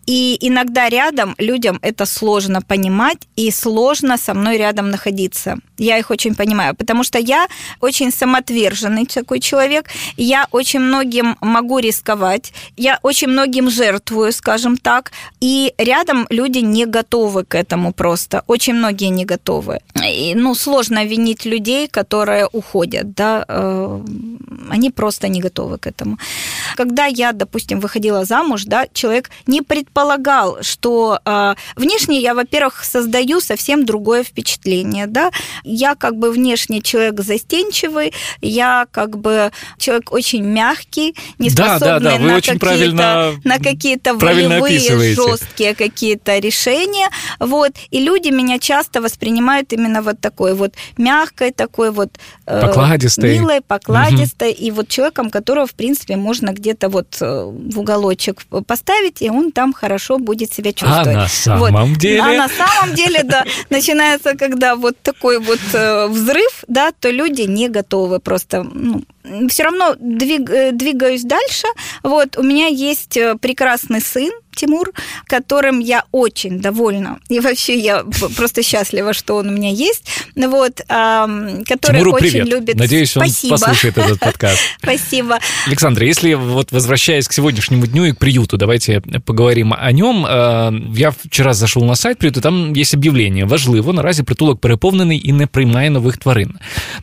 [0.05, 5.57] И иногда рядом людям это сложно понимать и сложно со мной рядом находиться.
[5.77, 7.47] Я их очень понимаю, потому что я
[7.81, 9.89] очень самоотверженный такой человек.
[10.17, 12.53] Я очень многим могу рисковать.
[12.77, 15.11] Я очень многим жертвую, скажем так.
[15.41, 18.43] И рядом люди не готовы к этому просто.
[18.47, 19.79] Очень многие не готовы.
[20.07, 23.45] И, ну, сложно винить людей, которые уходят, да.
[23.47, 24.01] Э,
[24.69, 26.17] они просто не готовы к этому.
[26.75, 29.94] Когда я, допустим, выходила замуж, да, человек не предполагал,
[30.61, 35.31] что э, внешне я, во-первых, создаю совсем другое впечатление, да.
[35.63, 41.99] Я как бы внешне человек застенчивый, я как бы человек очень мягкий, не способный да,
[41.99, 42.17] да, да.
[42.17, 47.09] Вы на, очень какие-то, на какие-то волевые, жесткие какие-то решения.
[47.39, 47.71] Вот.
[47.91, 52.09] И люди меня часто воспринимают именно вот такой вот мягкой, такой вот
[52.45, 53.37] э, покладистой.
[53.37, 54.51] милой, покладистой.
[54.51, 54.59] Угу.
[54.59, 59.51] И вот человеком, которого, в принципе, можно где-то вот э, в уголочек поставить, и он
[59.51, 61.07] там хорошо будет себя чувствовать.
[61.07, 61.99] А на самом вот.
[61.99, 62.21] деле?
[62.21, 67.43] А на самом деле, да, начинается, когда вот такой вот э, взрыв, да, то люди
[67.43, 69.03] не готовы просто, ну,
[69.47, 71.67] все равно двиг, э, двигаюсь дальше.
[72.01, 74.90] Вот, у меня есть прекрасный сын, Тимур,
[75.26, 77.18] которым я очень довольна.
[77.28, 78.04] И вообще я
[78.36, 80.04] просто счастлива, что он у меня есть.
[80.36, 82.48] Вот, который Тимуру очень привет.
[82.48, 82.76] любит.
[82.76, 83.54] Надеюсь, Спасибо.
[83.54, 84.58] он послушает этот подкаст.
[84.82, 85.38] Спасибо.
[85.66, 90.26] Александра, если вот возвращаясь к сегодняшнему дню и к приюту, давайте поговорим о нем.
[90.28, 93.44] А, я вчера зашел на сайт приюту, там есть объявление.
[93.44, 96.54] Важливо, наразі притулок переповнений і не приймає нових тварин.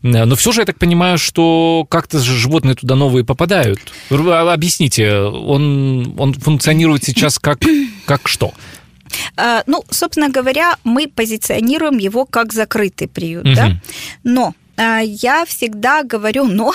[0.03, 3.79] Но все же я так понимаю, что как-то животные туда новые попадают.
[4.09, 5.11] Объясните,
[5.47, 7.58] он, он функционирует сейчас как,
[8.06, 8.54] как что?
[9.36, 13.54] А, ну, собственно говоря, мы позиционируем его как закрытый приют, угу.
[13.54, 13.76] да.
[14.24, 16.72] Но а, я всегда говорю, но,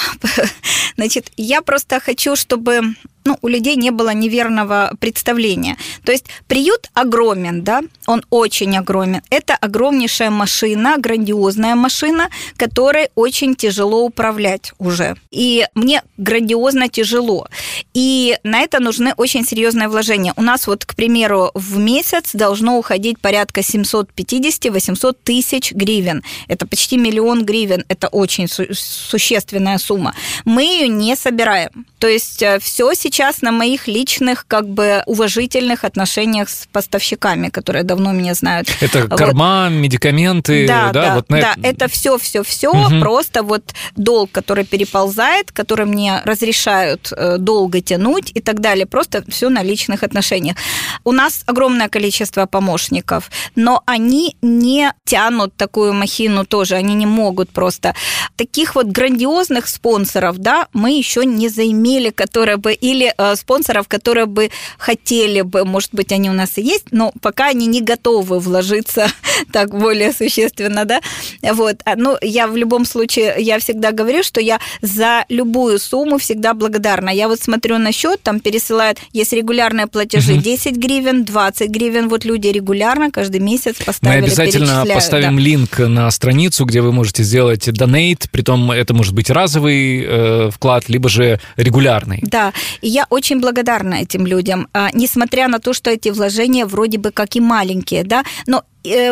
[0.97, 2.81] значит, я просто хочу, чтобы
[3.27, 5.77] ну, у людей не было неверного представления.
[6.03, 9.21] То есть приют огромен, да, он очень огромен.
[9.29, 15.15] Это огромнейшая машина, грандиозная машина, которой очень тяжело управлять уже.
[15.29, 17.47] И мне грандиозно тяжело.
[17.93, 20.33] И на это нужны очень серьезные вложения.
[20.37, 26.23] У нас вот, к примеру, в месяц должно уходить порядка 750-800 тысяч гривен.
[26.47, 27.83] Это почти миллион гривен.
[27.89, 30.13] Это очень су- существенная сумма.
[30.45, 31.85] Мы ее не собираем.
[31.99, 37.49] То есть э, все сейчас сейчас на моих личных, как бы, уважительных отношениях с поставщиками,
[37.49, 38.67] которые давно меня знают.
[38.79, 39.17] Это вот.
[39.17, 40.91] корма, медикаменты, да?
[40.91, 41.41] Да, да, вот на...
[41.41, 42.99] да это все, все, все, угу.
[42.99, 43.63] просто вот
[43.95, 49.63] долг, который переползает, который мне разрешают э, долго тянуть и так далее, просто все на
[49.63, 50.57] личных отношениях.
[51.03, 57.49] У нас огромное количество помощников, но они не тянут такую махину тоже, они не могут
[57.49, 57.95] просто.
[58.35, 64.25] Таких вот грандиозных спонсоров, да, мы еще не заимели, которые бы или Э, спонсоров, которые
[64.25, 68.39] бы хотели бы, может быть, они у нас и есть, но пока они не готовы
[68.39, 69.07] вложиться
[69.51, 71.01] так более существенно, да.
[71.41, 71.77] Вот.
[71.85, 76.53] А, ну, я в любом случае, я всегда говорю, что я за любую сумму всегда
[76.53, 77.09] благодарна.
[77.09, 80.41] Я вот смотрю на счет, там пересылают, есть регулярные платежи, угу.
[80.41, 85.41] 10 гривен, 20 гривен, вот люди регулярно каждый месяц поставили, Мы обязательно поставим да.
[85.41, 90.89] линк на страницу, где вы можете сделать донейт, притом это может быть разовый э, вклад,
[90.89, 92.19] либо же регулярный.
[92.23, 96.97] Да, и я очень благодарна этим людям, а, несмотря на то, что эти вложения вроде
[96.97, 98.63] бы как и маленькие, да, но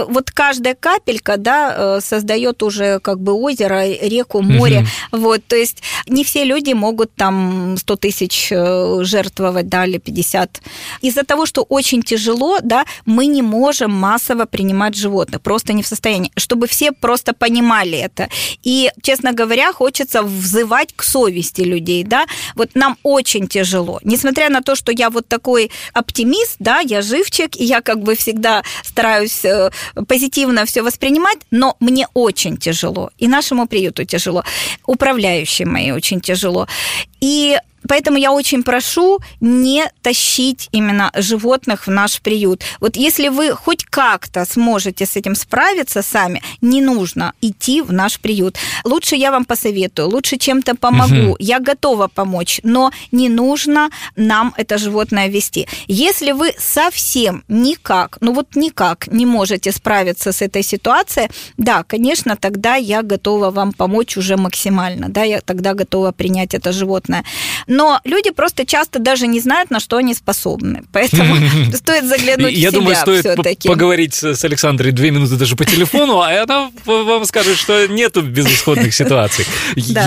[0.08, 4.86] вот каждая капелька, да, э, создает уже как бы озеро, реку, море.
[5.12, 5.22] Угу.
[5.22, 10.62] Вот, то есть не все люди могут там 100 тысяч э, жертвовать, да, или 50.
[11.02, 15.88] Из-за того, что очень тяжело, да, мы не можем массово принимать животных, просто не в
[15.88, 18.30] состоянии, чтобы все просто понимали это.
[18.64, 22.26] И, честно говоря, хочется взывать к совести людей, да.
[22.56, 24.00] Вот нам очень тяжело.
[24.04, 28.16] Несмотря на то, что я вот такой оптимист, да, я живчик, и я как бы
[28.16, 29.44] всегда стараюсь
[30.08, 34.44] позитивно все воспринимать, но мне очень тяжело, и нашему приюту тяжело,
[34.86, 36.68] управляющим мои очень тяжело.
[37.22, 37.58] И
[37.88, 42.64] Поэтому я очень прошу не тащить именно животных в наш приют.
[42.80, 48.20] Вот если вы хоть как-то сможете с этим справиться сами, не нужно идти в наш
[48.20, 48.58] приют.
[48.84, 51.32] Лучше я вам посоветую, лучше чем-то помогу.
[51.32, 51.36] Угу.
[51.40, 55.68] Я готова помочь, но не нужно нам это животное вести.
[55.88, 62.36] Если вы совсем никак, ну вот никак не можете справиться с этой ситуацией, да, конечно,
[62.36, 67.24] тогда я готова вам помочь уже максимально, да, я тогда готова принять это животное
[67.76, 70.84] Но люди просто часто даже не знают, на что они способны.
[70.94, 71.36] Поэтому
[71.74, 76.22] стоит заглянуть в Я себя думаю, стоит поговорить с Александрой две минуты даже по телефону,
[76.22, 79.46] а она вам скажет, что нету безысходных ситуаций.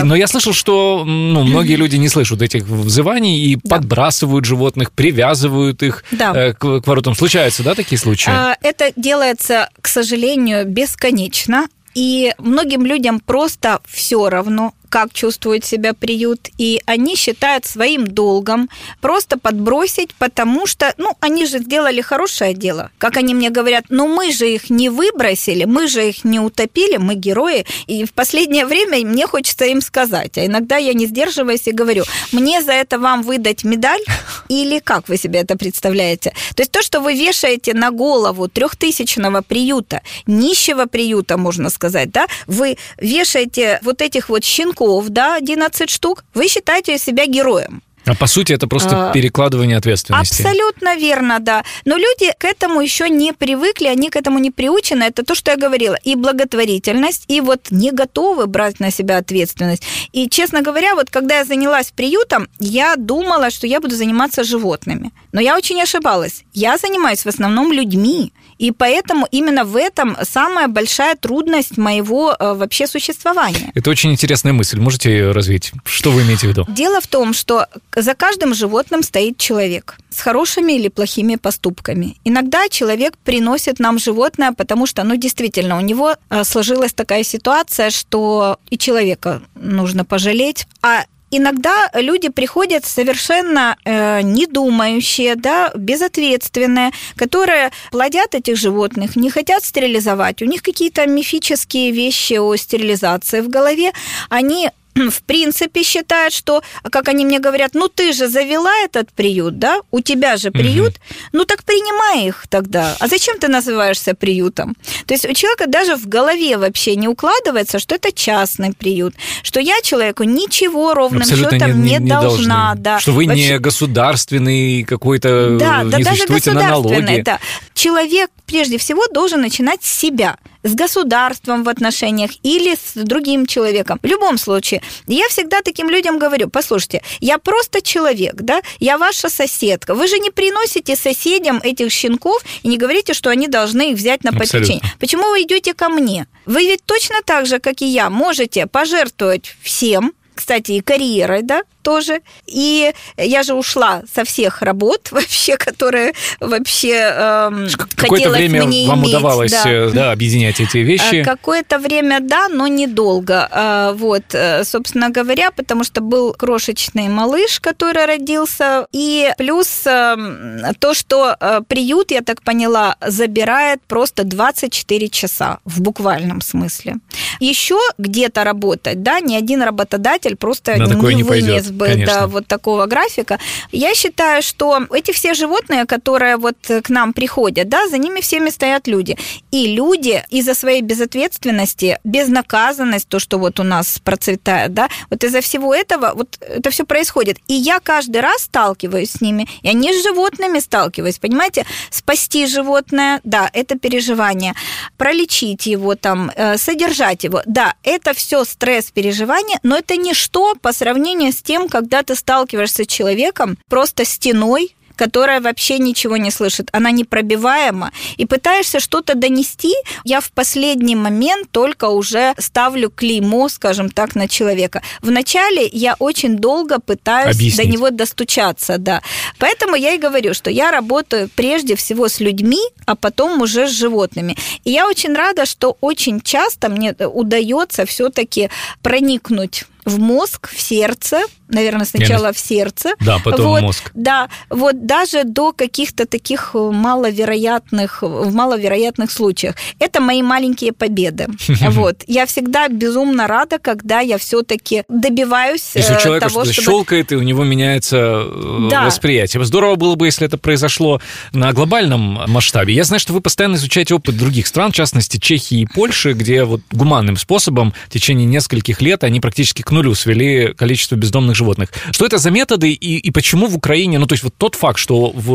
[0.03, 5.83] Но я слышал, что ну, многие люди не слышат этих взываний и подбрасывают животных, привязывают
[5.83, 7.15] их э, к, к воротам.
[7.15, 8.31] Случаются, да, такие случаи?
[8.31, 11.67] А, Это делается, к сожалению, бесконечно.
[11.95, 18.69] И многим людям просто все равно, как чувствует себя приют, и они считают своим долгом
[19.01, 22.91] просто подбросить, потому что, ну, они же сделали хорошее дело.
[22.99, 26.97] Как они мне говорят, ну, мы же их не выбросили, мы же их не утопили,
[26.97, 27.67] мы герои.
[27.87, 32.05] И в последнее время мне хочется им сказать, а иногда я не сдерживаюсь и говорю,
[32.33, 34.03] мне за это вам выдать медаль
[34.49, 36.33] или как вы себе это представляете?
[36.55, 42.27] То есть то, что вы вешаете на голову трехтысячного приюта, нищего приюта, можно сказать, да,
[42.47, 44.78] вы вешаете вот этих вот щенков,
[45.11, 47.83] да, 11 штук, вы считаете себя героем.
[48.09, 50.43] А по сути это просто а, перекладывание ответственности.
[50.43, 51.65] Абсолютно верно, да.
[51.85, 55.05] Но люди к этому еще не привыкли, они к этому не приучены.
[55.05, 55.97] Это то, что я говорила.
[56.03, 59.83] И благотворительность, и вот не готовы брать на себя ответственность.
[60.13, 65.13] И, честно говоря, вот когда я занялась приютом, я думала, что я буду заниматься животными.
[65.33, 66.45] Но я очень ошибалась.
[66.55, 68.33] Я занимаюсь в основном людьми.
[68.59, 73.71] И поэтому именно в этом самая большая трудность моего э, вообще существования.
[73.75, 74.81] Это очень интересная мысль.
[74.81, 75.73] Можете ее развить?
[75.85, 76.67] Что вы имеете в виду?
[76.69, 77.67] Дело в том, что
[78.03, 82.17] за каждым животным стоит человек с хорошими или плохими поступками.
[82.25, 87.91] Иногда человек приносит нам животное, потому что, ну, действительно, у него э, сложилась такая ситуация,
[87.91, 96.91] что и человека нужно пожалеть, а Иногда люди приходят совершенно э, не думающие, да, безответственные,
[97.17, 100.41] которые плодят этих животных, не хотят стерилизовать.
[100.41, 103.93] У них какие-то мифические вещи о стерилизации в голове.
[104.31, 104.71] Они
[105.11, 109.81] в принципе считают, что, как они мне говорят, ну ты же завела этот приют, да,
[109.91, 111.17] у тебя же приют, угу.
[111.33, 112.97] ну так принимай их тогда.
[113.01, 114.77] А зачем ты называешься приютом?
[115.07, 119.61] То есть у человека даже в голове вообще не укладывается, что это частный приют, что
[119.61, 122.67] я человеку ничего ровным Абсолютно счетом не, не, не должна.
[122.67, 122.83] должны.
[122.83, 123.01] Да.
[123.01, 123.51] Что вы вообще...
[123.51, 126.89] не государственный какой-то, да, да, не даже существуете на налоги.
[126.89, 127.39] государственный, да.
[127.75, 130.37] Человек прежде всего должен начинать с себя
[130.69, 133.99] с государством в отношениях или с другим человеком.
[134.03, 139.29] В любом случае, я всегда таким людям говорю, послушайте, я просто человек, да, я ваша
[139.29, 139.95] соседка.
[139.95, 144.25] Вы же не приносите соседям этих щенков и не говорите, что они должны их взять
[144.25, 144.83] на попечение.
[145.01, 146.27] Почему вы идете ко мне?
[146.47, 151.63] Вы ведь точно так же, как и я, можете пожертвовать всем, кстати, и карьерой, да,
[151.83, 152.21] тоже.
[152.47, 157.67] И я же ушла со всех работ вообще, которые вообще эм,
[157.97, 159.91] Какое-то время мне вам иметь, удавалось да.
[159.91, 161.25] Да, объединять эти вещи?
[161.25, 163.95] Какое-то время, да, но недолго.
[163.97, 164.23] Вот,
[164.63, 171.61] собственно говоря, потому что был крошечный малыш, который родился, и плюс эм, то, что э,
[171.67, 176.97] приют, я так поняла, забирает просто 24 часа в буквальном смысле.
[177.41, 181.87] Еще где-то работать, да, ни один работодатель просто На такое не, не вынес пойдет, бы
[181.87, 182.15] конечно.
[182.15, 183.39] да, вот такого графика.
[183.73, 188.51] Я считаю, что эти все животные, которые вот к нам приходят, да, за ними всеми
[188.51, 189.17] стоят люди.
[189.51, 195.41] И люди из-за своей безответственности, безнаказанность, то, что вот у нас процветает, да, вот из-за
[195.41, 197.39] всего этого вот это все происходит.
[197.47, 201.65] И я каждый раз сталкиваюсь с ними, и они с животными сталкиваюсь, понимаете?
[201.91, 204.55] Спасти животное, да, это переживание.
[204.97, 210.73] Пролечить его там, э, содержать его, да, это все стресс, переживание, но это ничто по
[210.73, 216.69] сравнению с тем, когда ты сталкиваешься с человеком просто стеной, которая вообще ничего не слышит.
[216.73, 217.93] Она непробиваема.
[218.17, 219.73] И пытаешься что-то донести,
[220.05, 224.83] я в последний момент только уже ставлю клеймо, скажем так, на человека.
[225.01, 227.67] Вначале я очень долго пытаюсь Объяснить.
[227.67, 229.01] до него достучаться, да.
[229.39, 233.71] Поэтому я и говорю, что я работаю прежде всего с людьми, а потом уже с
[233.71, 234.37] животными.
[234.65, 238.51] И я очень рада, что очень часто мне удается все-таки
[238.83, 242.91] проникнуть в мозг, в сердце, наверное, сначала в сердце.
[243.01, 243.91] Да, потом вот, в мозг.
[243.95, 249.55] Да, вот даже до каких-то таких маловероятных, в маловероятных случаях.
[249.79, 251.29] Это мои маленькие победы.
[251.79, 252.03] Вот.
[252.07, 256.79] Я всегда безумно рада, когда я все-таки добиваюсь Если у человека того, что-то чтобы...
[256.79, 258.25] щелкает, и у него меняется
[258.71, 258.85] Да.
[258.85, 259.45] восприятие.
[259.45, 261.01] Здорово было бы, если это произошло
[261.33, 262.75] на глобальном масштабе.
[262.75, 266.45] Я знаю, что вы постоянно изучаете опыт других стран, в частности, Чехии и Польши, где
[266.45, 271.71] вот гуманным способом в течение нескольких лет они практически к нулю свели количество бездомных животных.
[271.91, 274.79] Что это за методы и, и почему в Украине, ну то есть вот тот факт,
[274.79, 275.33] что в,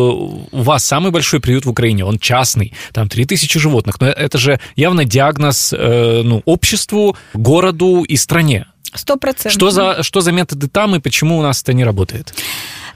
[0.51, 4.59] у вас самый большой приют в Украине, он частный, там 3000 животных, но это же
[4.75, 8.65] явно диагноз э, ну, обществу, городу и стране.
[8.95, 9.53] Сто процентов.
[9.53, 12.33] Что за, что за методы там и почему у нас это не работает?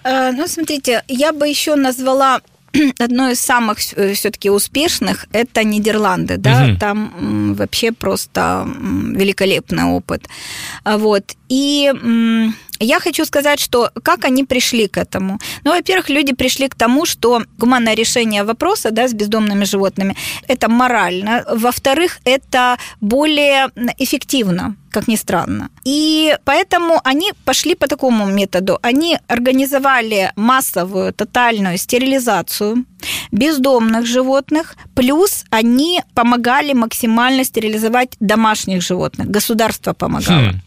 [0.03, 2.41] Э, ну, смотрите, я бы еще назвала
[2.99, 6.79] одно из самых э, все-таки успешных это Нидерланды, да, угу.
[6.79, 8.67] там вообще просто
[9.15, 10.27] великолепный опыт,
[10.85, 11.23] вот.
[11.49, 11.91] И
[12.79, 15.39] я хочу сказать, что как они пришли к этому?
[15.63, 20.15] Ну, во-первых, люди пришли к тому, что гуманное решение вопроса да, с бездомными животными–
[20.47, 21.43] это морально.
[21.51, 25.69] Во-вторых, это более эффективно как ни странно.
[25.85, 28.79] И поэтому они пошли по такому методу.
[28.81, 32.83] Они организовали массовую, тотальную стерилизацию
[33.31, 39.27] бездомных животных, плюс они помогали максимально стерилизовать домашних животных.
[39.29, 40.49] Государство помогало.
[40.49, 40.61] Хм.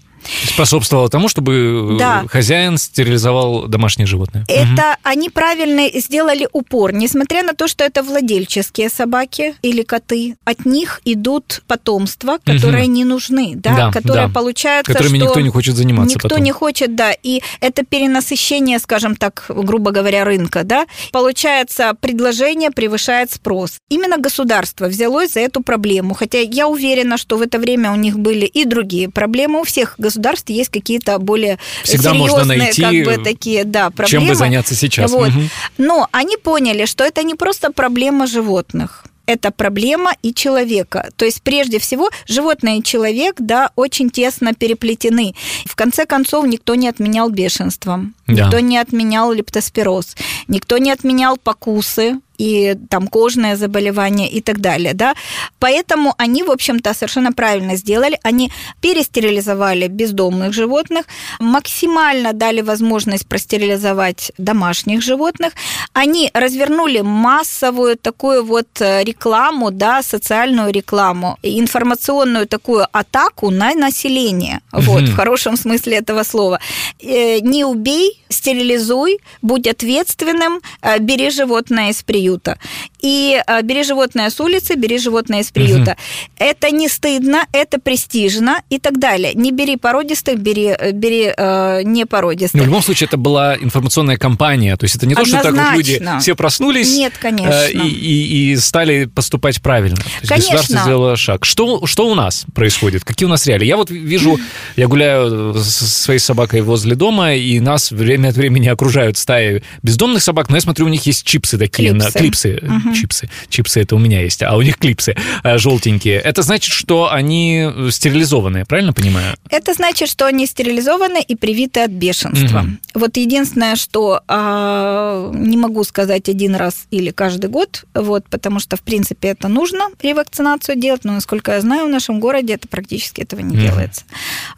[0.44, 2.24] Способствовало тому, чтобы э, да.
[2.28, 4.44] хозяин стерилизовал домашние животные.
[4.48, 5.00] Это угу.
[5.02, 6.92] они правильно сделали упор.
[6.92, 12.92] Несмотря на то, что это владельческие собаки или коты, от них идут потомства, которые угу.
[12.92, 14.32] не нужны, да, да которые да.
[14.32, 16.44] получаются, Которыми что никто не хочет заниматься Никто потом.
[16.44, 17.12] не хочет, да.
[17.22, 20.86] И это перенасыщение, скажем так, грубо говоря, рынка, да.
[21.12, 23.78] Получается, предложение превышает спрос.
[23.88, 26.14] Именно государство взялось за эту проблему.
[26.14, 29.60] Хотя я уверена, что в это время у них были и другие проблемы.
[29.60, 33.90] У всех государств государстве есть какие-то более Всегда серьезные, можно найти, как бы такие, да,
[33.90, 34.26] проблемы.
[34.26, 35.11] Чем бы заняться сейчас.
[35.11, 35.28] Вот.
[35.28, 35.40] Угу.
[35.78, 41.11] Но они поняли, что это не просто проблема животных это проблема и человека.
[41.16, 45.34] То есть, прежде всего, животное и человек, да, очень тесно переплетены.
[45.66, 48.32] В конце концов, никто не отменял бешенство, да.
[48.32, 50.16] никто не отменял лептоспироз,
[50.48, 55.14] никто не отменял покусы, и там кожное заболевание и так далее, да.
[55.59, 58.18] Поэтому они, в общем-то, совершенно правильно сделали.
[58.22, 61.05] Они перестерилизовали бездомных животных,
[61.38, 65.53] максимально дали возможность простерилизовать домашних животных.
[65.93, 74.61] Они развернули массовую такую вот э, рекламу, да, социальную рекламу, информационную такую атаку на население,
[74.72, 76.59] вот, в хорошем смысле этого слова.
[77.03, 82.59] Э, не убей, стерилизуй, будь ответственным, э, бери животное из приюта приюта.
[83.01, 85.93] И э, бери животное с улицы, бери животное из приюта.
[85.93, 85.99] Угу.
[86.39, 89.33] Это не стыдно, это престижно и так далее.
[89.35, 92.55] Не бери породистых, бери, э, бери э, не породистых.
[92.55, 94.76] Но в любом случае, это была информационная кампания.
[94.76, 97.51] То есть это не то, что так вот люди все проснулись Нет, конечно.
[97.51, 99.97] Э, и, и, и стали поступать правильно.
[99.97, 100.53] То есть конечно.
[100.53, 101.45] государство сделало шаг.
[101.45, 103.05] Что, что у нас происходит?
[103.05, 103.66] Какие у нас реалии?
[103.66, 104.39] Я вот вижу,
[104.76, 110.22] я гуляю со своей собакой возле дома, и нас время от времени окружают стаи бездомных
[110.22, 112.94] собак, но я смотрю, у них есть чипсы такие, клипсы, на, клипсы, угу.
[112.94, 113.28] чипсы.
[113.48, 116.18] Чипсы это у меня есть, а у них клипсы э, желтенькие.
[116.20, 119.36] Это значит, что они стерилизованные, правильно понимаю?
[119.48, 122.60] Это значит, что они стерилизованы и привиты от бешенства.
[122.60, 123.00] Угу.
[123.00, 128.76] Вот единственное, что а, не могу сказать один раз или каждый год, вот, потому что,
[128.76, 133.22] в принципе, это нужно ревакцинацию делать, но, насколько я знаю, в нашем городе это практически
[133.22, 133.62] этого не угу.
[133.62, 134.02] делается.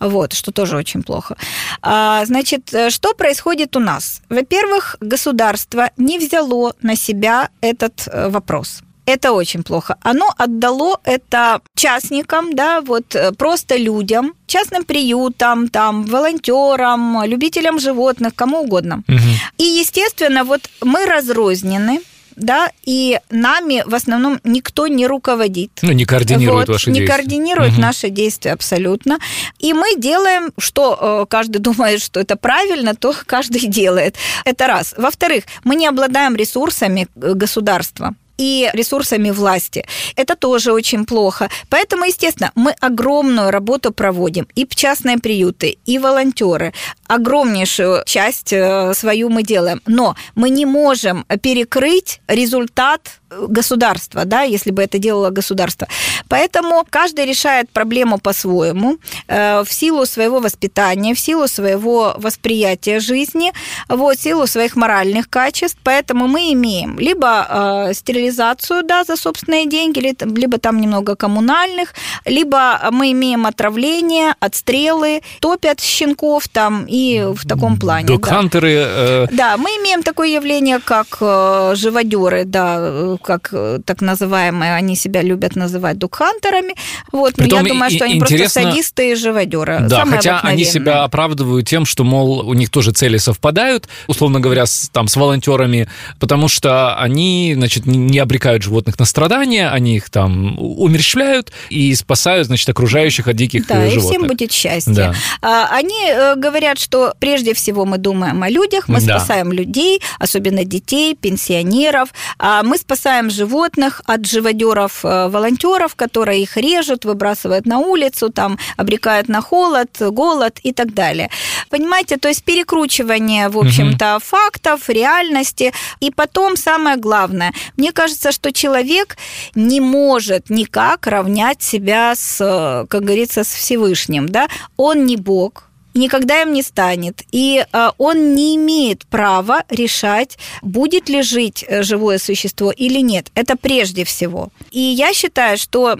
[0.00, 1.36] Вот, что тоже очень плохо.
[1.80, 4.22] А, значит, что происходит у нас?
[4.28, 8.82] Во-первых, государство не взяло на себя этот э, вопрос.
[9.04, 9.96] Это очень плохо.
[10.02, 18.34] Оно отдало это частникам, да, вот э, просто людям, частным приютам, там, волонтерам, любителям животных,
[18.34, 19.02] кому угодно.
[19.08, 19.18] Угу.
[19.58, 22.00] И, естественно, вот мы разрознены,
[22.36, 25.70] да, и нами в основном никто не руководит.
[25.82, 27.16] Ну, не координирует вот, ваши не действия.
[27.16, 27.80] Не координирует угу.
[27.80, 29.18] наши действия абсолютно.
[29.58, 34.16] И мы делаем, что э, каждый думает, что это правильно, то каждый делает.
[34.44, 34.94] Это раз.
[34.96, 39.84] Во-вторых, мы не обладаем ресурсами э, государства и ресурсами власти.
[40.16, 41.48] Это тоже очень плохо.
[41.68, 44.46] Поэтому, естественно, мы огромную работу проводим.
[44.54, 46.72] И частные приюты, и волонтеры.
[47.06, 49.80] Огромнейшую часть э, свою мы делаем.
[49.86, 55.88] Но мы не можем перекрыть результат государства, да, если бы это делало государство.
[56.28, 63.52] Поэтому каждый решает проблему по-своему, э, в силу своего воспитания, в силу своего восприятия жизни,
[63.88, 65.78] вот, в силу своих моральных качеств.
[65.84, 67.46] Поэтому мы имеем либо
[67.88, 75.22] э, стерилизацию, да, за собственные деньги, либо там немного коммунальных, либо мы имеем отравление, отстрелы,
[75.40, 78.06] топят щенков там и в таком плане.
[78.06, 78.74] Докхантеры.
[78.74, 79.02] Да.
[79.02, 79.26] Э...
[79.30, 85.22] да, мы имеем такое явление, как э, живодеры, да, как э, так называемые, они себя
[85.22, 86.74] любят называть дукхантерами.
[87.12, 89.80] Вот, но я думаю, что они просто садисты и живодеры.
[89.88, 94.66] Да, хотя они себя оправдывают тем, что, мол, у них тоже цели совпадают, условно говоря,
[94.66, 100.10] с, там, с волонтерами, потому что они, значит, не, обрекают животных на страдания, они их
[100.10, 103.94] там умерщвляют и спасают, значит, окружающих от диких да, животных.
[103.94, 104.92] Да, и всем будет счастье.
[104.92, 105.14] Да.
[105.40, 109.18] А, они э, говорят, что прежде всего мы думаем о людях, мы да.
[109.18, 116.56] спасаем людей, особенно детей, пенсионеров, а мы спасаем животных от живодеров, э, волонтеров, которые их
[116.56, 121.30] режут, выбрасывают на улицу, там обрекают на холод, голод и так далее.
[121.70, 124.24] Понимаете, то есть перекручивание, в общем-то, угу.
[124.24, 125.72] фактов, реальности.
[126.00, 129.16] И потом самое главное, мне кажется, что человек
[129.54, 134.48] не может никак равнять себя с, как говорится, с Всевышним, да?
[134.76, 137.22] Он не Бог, никогда им не станет.
[137.32, 143.30] И а, он не имеет права решать, будет ли жить э, живое существо или нет.
[143.34, 144.50] Это прежде всего.
[144.70, 145.98] И я считаю, что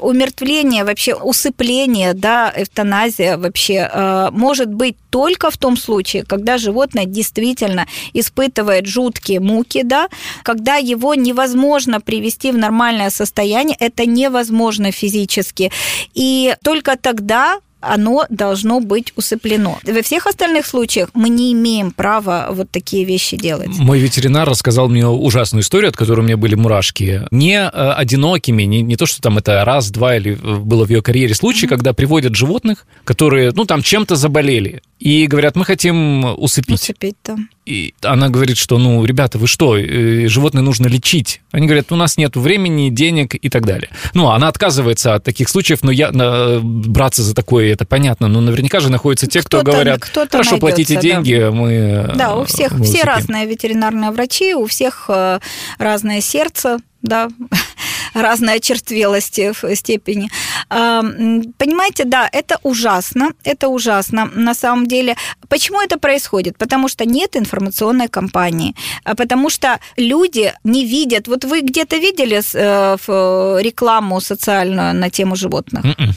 [0.00, 7.04] умертвление, вообще усыпление, да, эвтаназия вообще э, может быть только в том случае, когда животное
[7.04, 10.08] действительно испытывает жуткие муки, да,
[10.42, 15.70] когда его невозможно привести в нормальное состояние, это невозможно физически.
[16.14, 19.78] И только тогда оно должно быть усыплено.
[19.84, 23.68] Во всех остальных случаях мы не имеем права вот такие вещи делать.
[23.78, 27.22] Мой ветеринар рассказал мне ужасную историю, от которой у меня были мурашки.
[27.30, 30.90] Не э, одинокими, не, не то, что там это раз, два или э, было в
[30.90, 31.70] ее карьере случай, mm-hmm.
[31.70, 36.74] когда приводят животных, которые, ну, там чем-то заболели, и говорят, мы хотим усыпить.
[36.74, 37.36] Усыпить, да.
[37.66, 41.40] И она говорит, что, ну, ребята, вы что, э, животное нужно лечить.
[41.50, 43.90] Они говорят, у нас нет времени, денег и так далее.
[44.14, 48.28] Ну, она отказывается от таких случаев, но я на, браться за такое, это понятно.
[48.28, 51.00] Но наверняка же находятся те, кто, кто говорят, кто хорошо, найдется, платите да.
[51.00, 55.40] деньги, мы Да, у всех, все разные ветеринарные врачи, у всех э,
[55.78, 57.28] разное сердце, да,
[58.14, 60.30] разной очерствелости в степени.
[60.68, 65.16] Понимаете, да, это ужасно, это ужасно на самом деле.
[65.48, 66.56] Почему это происходит?
[66.58, 71.28] Потому что нет информационной кампании, а потому что люди не видят.
[71.28, 75.84] Вот вы где-то видели э, рекламу социальную на тему животных?
[75.84, 76.12] Mm-mm.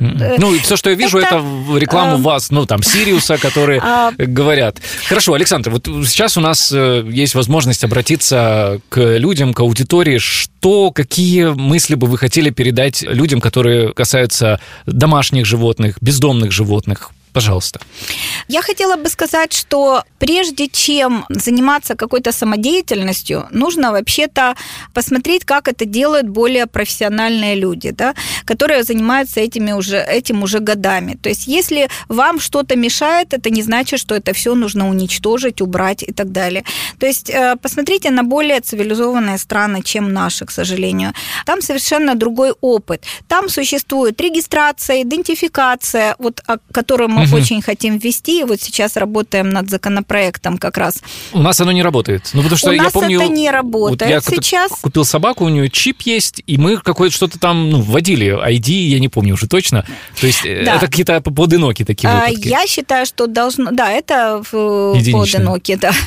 [0.00, 2.18] Э, ну, все, что я вижу, это, это рекламу а...
[2.18, 4.12] вас, ну, там, Сириуса, которые а...
[4.16, 4.78] говорят.
[5.08, 10.18] Хорошо, Александр, вот сейчас у нас э, есть возможность обратиться к людям, к аудитории.
[10.18, 17.10] Что, какие мысли бы вы хотели передать людям, которые касаются домашних животных, бездомных животных?
[17.36, 17.80] Пожалуйста.
[18.48, 24.54] Я хотела бы сказать, что прежде чем заниматься какой-то самодеятельностью, нужно вообще-то
[24.94, 28.14] посмотреть, как это делают более профессиональные люди, да,
[28.46, 31.18] которые занимаются этими уже, этим уже годами.
[31.22, 36.02] То есть если вам что-то мешает, это не значит, что это все нужно уничтожить, убрать
[36.02, 36.64] и так далее.
[36.98, 41.12] То есть э, посмотрите на более цивилизованные страны, чем наши, к сожалению.
[41.44, 43.04] Там совершенно другой опыт.
[43.28, 47.42] Там существует регистрация, идентификация, вот, о которой мы угу.
[47.42, 48.44] очень хотим ввести.
[48.44, 51.02] Вот сейчас работаем над законопроектом как раз.
[51.32, 52.30] У нас оно не работает.
[52.32, 54.72] Ну, потому что у я нас помню, это не работает вот я сейчас.
[54.80, 58.36] Купил собаку, у нее чип есть, и мы какое-то что-то там ну, вводили.
[58.36, 59.86] ID, я не помню уже точно.
[60.20, 60.76] То есть э, да.
[60.76, 62.48] это какие-то поодиноки такие а, выпадки.
[62.48, 63.70] Я считаю, что должно...
[63.70, 65.92] Да, это поодиноки, да.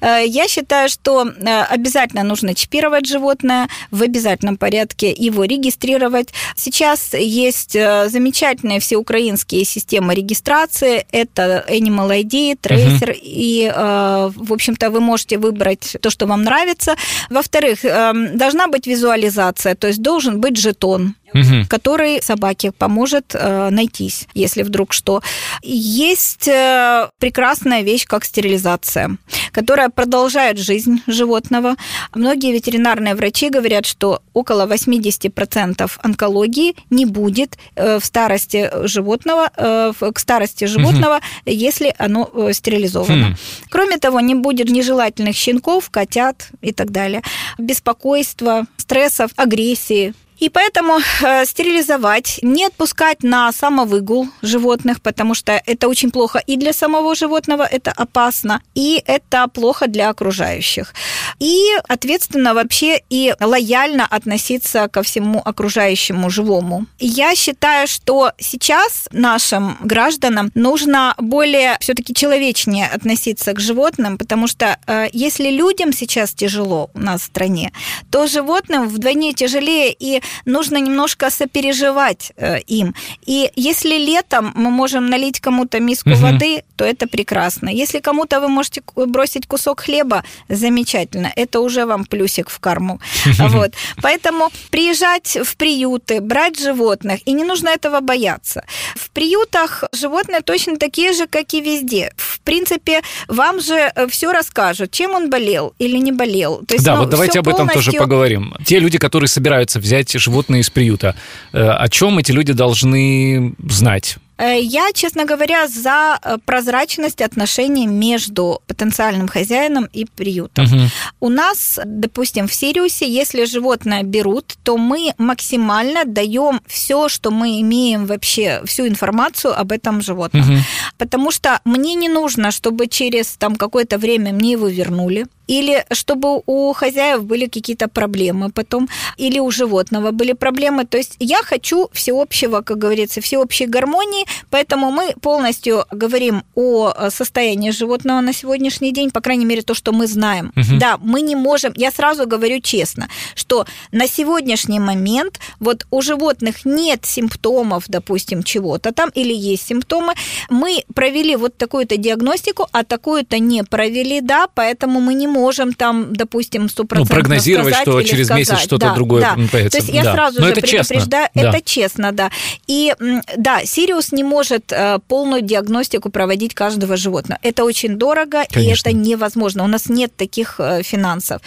[0.00, 6.28] Э, я считаю, что э, обязательно нужно чипировать животное в обязательном порядке, его регистрировать.
[6.54, 11.06] Сейчас есть замечательные всеукраинские системы регистрации регистрации.
[11.12, 13.18] Это Animal ID, Tracer, угу.
[13.22, 16.94] и, э, в общем-то, вы можете выбрать то, что вам нравится.
[17.30, 21.66] Во-вторых, эм, должна быть визуализация, то есть должен быть жетон угу.
[21.68, 25.22] который собаке поможет э, найтись, если вдруг что.
[25.62, 29.16] Есть э, прекрасная вещь, как стерилизация,
[29.52, 31.76] которая продолжает жизнь животного.
[32.14, 39.92] Многие ветеринарные врачи говорят, что около 80% онкологии не будет э, в старости животного, э,
[40.12, 41.22] к старости животного, угу.
[41.46, 43.30] если оно э, стерилизовано.
[43.30, 43.36] Хм.
[43.70, 47.22] Кроме того, не будет нежелательных щенков, котят и так далее.
[47.58, 55.88] Беспокойства, стрессов, агрессии, и поэтому э, стерилизовать, не отпускать на самовыгул животных, потому что это
[55.88, 60.94] очень плохо и для самого животного, это опасно, и это плохо для окружающих.
[61.40, 66.86] И ответственно вообще и лояльно относиться ко всему окружающему живому.
[66.98, 74.78] Я считаю, что сейчас нашим гражданам нужно более все-таки человечнее относиться к животным, потому что
[74.86, 77.72] э, если людям сейчас тяжело у нас в стране,
[78.10, 82.94] то животным вдвойне тяжелее, и нужно немножко сопереживать э, им.
[83.26, 86.20] И если летом мы можем налить кому-то миску угу.
[86.20, 87.68] воды, то это прекрасно.
[87.68, 91.32] Если кому-то вы можете бросить кусок хлеба, замечательно.
[91.36, 93.00] Это уже вам плюсик в карму.
[93.38, 93.72] Вот.
[94.02, 98.64] Поэтому приезжать в приюты, брать животных, и не нужно этого бояться.
[98.94, 102.12] В приютах животные точно такие же, как и везде.
[102.16, 106.62] В принципе, вам же э, все расскажут, чем он болел или не болел.
[106.66, 107.70] То есть, да, ну, вот давайте об полностью...
[107.70, 108.54] этом тоже поговорим.
[108.64, 111.14] Те люди, которые собираются взять животные из приюта,
[111.52, 114.18] э, о чем эти люди должны знать?
[114.38, 120.64] Э, я, честно говоря, за э, прозрачность отношений между потенциальным хозяином и приютом.
[120.66, 120.80] Угу.
[121.20, 127.60] У нас, допустим, в Сириусе, если животное берут, то мы максимально даем все, что мы
[127.60, 130.42] имеем вообще, всю информацию об этом животном.
[130.42, 130.58] Угу.
[130.98, 136.42] Потому что мне не нужно, чтобы через там какое-то время мне его вернули или чтобы
[136.46, 140.84] у хозяев были какие-то проблемы потом, или у животного были проблемы.
[140.84, 147.70] То есть я хочу всеобщего, как говорится, всеобщей гармонии, поэтому мы полностью говорим о состоянии
[147.70, 150.52] животного на сегодняшний день, по крайней мере, то, что мы знаем.
[150.56, 150.78] Угу.
[150.78, 156.66] Да, мы не можем, я сразу говорю честно, что на сегодняшний момент вот у животных
[156.66, 160.12] нет симптомов, допустим, чего-то там, или есть симптомы,
[160.50, 165.72] мы провели вот такую-то диагностику, а такую-то не провели, да, поэтому мы не можем можем
[165.72, 168.48] там, допустим, 100% ну, прогнозировать, что через сказать.
[168.48, 169.34] месяц что-то да, другое да.
[169.34, 169.78] появится.
[169.78, 170.14] То есть я да.
[170.14, 171.40] сразу Но же это предупреждаю, честно.
[171.40, 171.60] это да.
[171.60, 172.30] честно, да.
[172.66, 172.94] И
[173.36, 177.38] да, Сириус не может э, полную диагностику проводить каждого животного.
[177.42, 178.88] Это очень дорого, Конечно.
[178.88, 179.64] и это невозможно.
[179.64, 181.40] У нас нет таких э, финансов.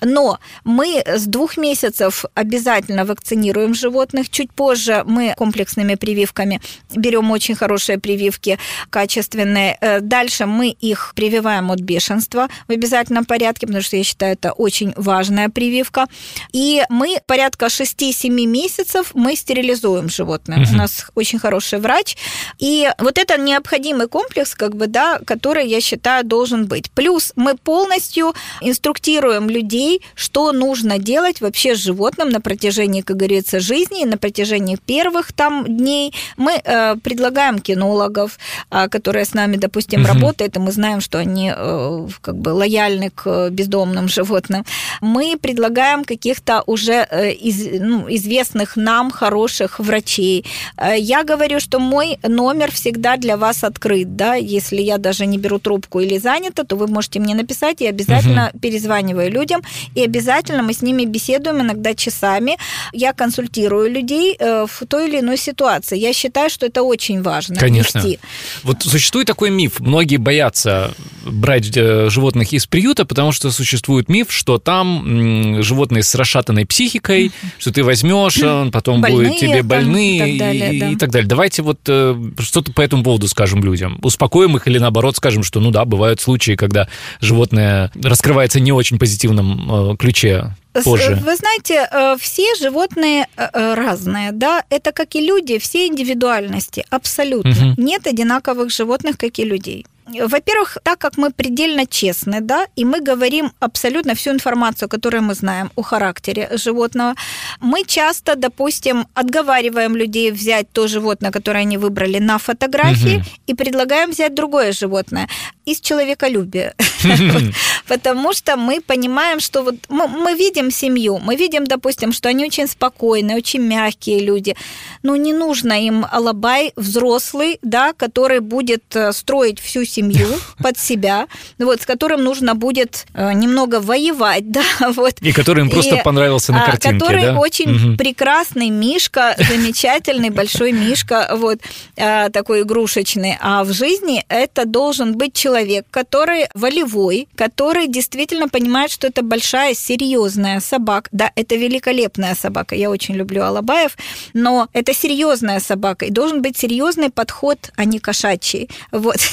[0.00, 4.30] Но мы с двух месяцев обязательно вакцинируем животных.
[4.30, 6.60] Чуть позже мы комплексными прививками
[6.94, 8.58] берем очень хорошие прививки,
[8.90, 9.76] качественные.
[9.80, 14.52] Э, дальше мы их прививаем от бешенства в обязательном порядке, потому что я считаю, это
[14.52, 16.06] очень важная прививка.
[16.52, 20.62] И мы порядка 6-7 месяцев мы стерилизуем животное.
[20.62, 20.74] Угу.
[20.74, 22.16] У нас очень хороший врач.
[22.58, 26.90] И вот это необходимый комплекс, как бы, да, который, я считаю, должен быть.
[26.90, 33.60] Плюс мы полностью инструктируем людей, что нужно делать вообще с животным на протяжении, как говорится,
[33.60, 36.12] жизни, на протяжении первых там дней.
[36.36, 38.38] Мы э, предлагаем кинологов,
[38.70, 40.08] э, которые с нами, допустим, угу.
[40.08, 44.64] работают, и мы знаем, что они э, как бы лояльны к э, бездомным животным.
[45.00, 50.44] Мы предлагаем каких-то уже э, из, ну, известных нам хороших врачей.
[50.76, 55.38] Э, я говорю, что мой номер всегда для вас открыт, да, если я даже не
[55.38, 58.58] беру трубку или занята, то вы можете мне написать, я обязательно угу.
[58.60, 59.62] перезваниваю людям,
[59.94, 62.56] и обязательно мы с ними беседуем иногда часами.
[62.92, 65.98] Я консультирую людей в той или иной ситуации.
[65.98, 67.56] Я считаю, что это очень важно.
[67.56, 67.98] Конечно.
[67.98, 68.18] Вести.
[68.62, 70.94] Вот существует такой миф, многие боятся
[71.24, 77.72] брать животных из приюта, потому, что существует миф, что там животные с расшатанной психикой, что
[77.72, 80.50] ты возьмешь, он потом больные, будет тебе больны и, да.
[80.50, 81.28] и так далее.
[81.28, 84.00] Давайте вот э, что-то по этому поводу скажем людям.
[84.02, 86.88] Успокоим их или наоборот скажем, что ну да, бывают случаи, когда
[87.20, 91.14] животное раскрывается не очень позитивном э, ключе позже?
[91.24, 97.50] Вы знаете, э, все животные разные, да, это как и люди, все индивидуальности, абсолютно.
[97.50, 97.74] Угу.
[97.76, 99.86] Нет одинаковых животных, как и людей.
[100.06, 105.34] Во-первых, так как мы предельно честны, да, и мы говорим абсолютно всю информацию, которую мы
[105.34, 107.14] знаем о характере животного,
[107.60, 113.26] мы часто, допустим, отговариваем людей взять то животное, которое они выбрали на фотографии, угу.
[113.46, 115.28] и предлагаем взять другое животное
[115.64, 116.74] из человеколюбия.
[117.88, 122.66] Потому что мы понимаем, что вот мы видим семью, мы видим, допустим, что они очень
[122.66, 124.54] спокойные, очень мягкие люди.
[125.02, 130.28] Но не нужно им алабай взрослый, да, который будет э, строить всю семью
[130.62, 131.26] под себя,
[131.58, 135.14] вот, с которым нужно будет э, немного воевать, да, вот.
[135.20, 137.38] И который им просто понравился на а, картинке, Который да?
[137.38, 141.58] очень прекрасный Мишка, замечательный большой Мишка, вот,
[141.96, 143.36] э, такой игрушечный.
[143.40, 149.74] А в жизни это должен быть человек, который волевой, который действительно понимает, что это большая,
[149.74, 151.08] серьезная собака.
[151.12, 152.74] Да, это великолепная собака.
[152.74, 153.96] Я очень люблю Алабаев,
[154.32, 156.06] но это серьезная собака.
[156.06, 158.68] И должен быть серьезный подход, а не кошачий.
[158.92, 159.16] Вот.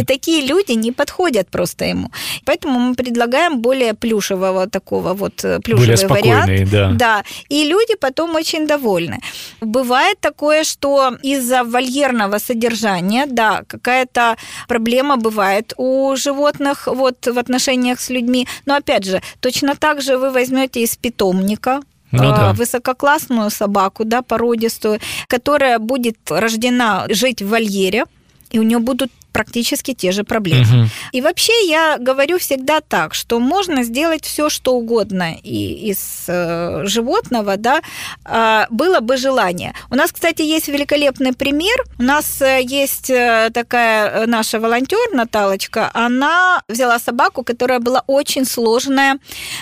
[0.00, 2.10] И такие люди не подходят просто ему.
[2.44, 6.70] Поэтому мы предлагаем более плюшевого такого вот э, плюшевый вариант.
[6.70, 6.90] Да.
[6.92, 7.24] да.
[7.48, 9.20] И люди потом очень довольны.
[9.60, 14.36] Бывает такое, что из-за вольерного содержания, да, какая-то
[14.68, 18.46] проблема бывает у животных вот в отношениях с людьми.
[18.66, 21.80] Но опять же, точно так же вы возьмете из питомника,
[22.12, 22.52] ну, да.
[22.52, 28.04] высококлассную собаку, да, породистую, которая будет рождена жить в вольере,
[28.50, 30.82] и у нее будут практически те же проблемы.
[30.82, 30.88] Угу.
[31.12, 36.82] И вообще я говорю всегда так, что можно сделать все, что угодно и из э,
[36.84, 37.82] животного, да,
[38.24, 39.74] э, было бы желание.
[39.90, 41.84] У нас, кстати, есть великолепный пример.
[41.98, 48.04] У нас э, есть э, такая э, наша волонтер Наталочка, она взяла собаку, которая была
[48.06, 49.18] очень сложная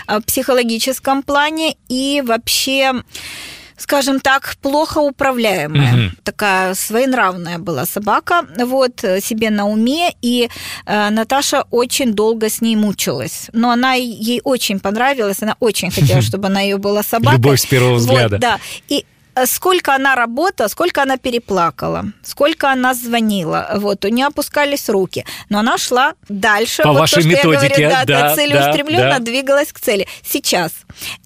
[0.07, 2.93] в психологическом плане и вообще
[3.83, 6.07] скажем так, плохо управляемая.
[6.07, 6.17] Угу.
[6.23, 10.49] Такая своенравная была собака, вот, себе на уме, и
[10.87, 13.49] э, Наташа очень долго с ней мучилась.
[13.53, 17.39] Но она ей очень понравилась, она очень хотела, чтобы она ее была собакой.
[17.39, 18.37] Любовь с первого взгляда.
[18.37, 18.59] Вот, да.
[18.89, 24.89] И Э, сколько она работала, сколько она переплакала, сколько она звонила, вот, у нее опускались
[24.89, 26.83] руки, но она шла дальше.
[26.83, 29.21] По вот вашей то, методике, я говорю, да, да, целеустремленно да.
[29.21, 30.07] двигалась к цели.
[30.25, 30.73] Сейчас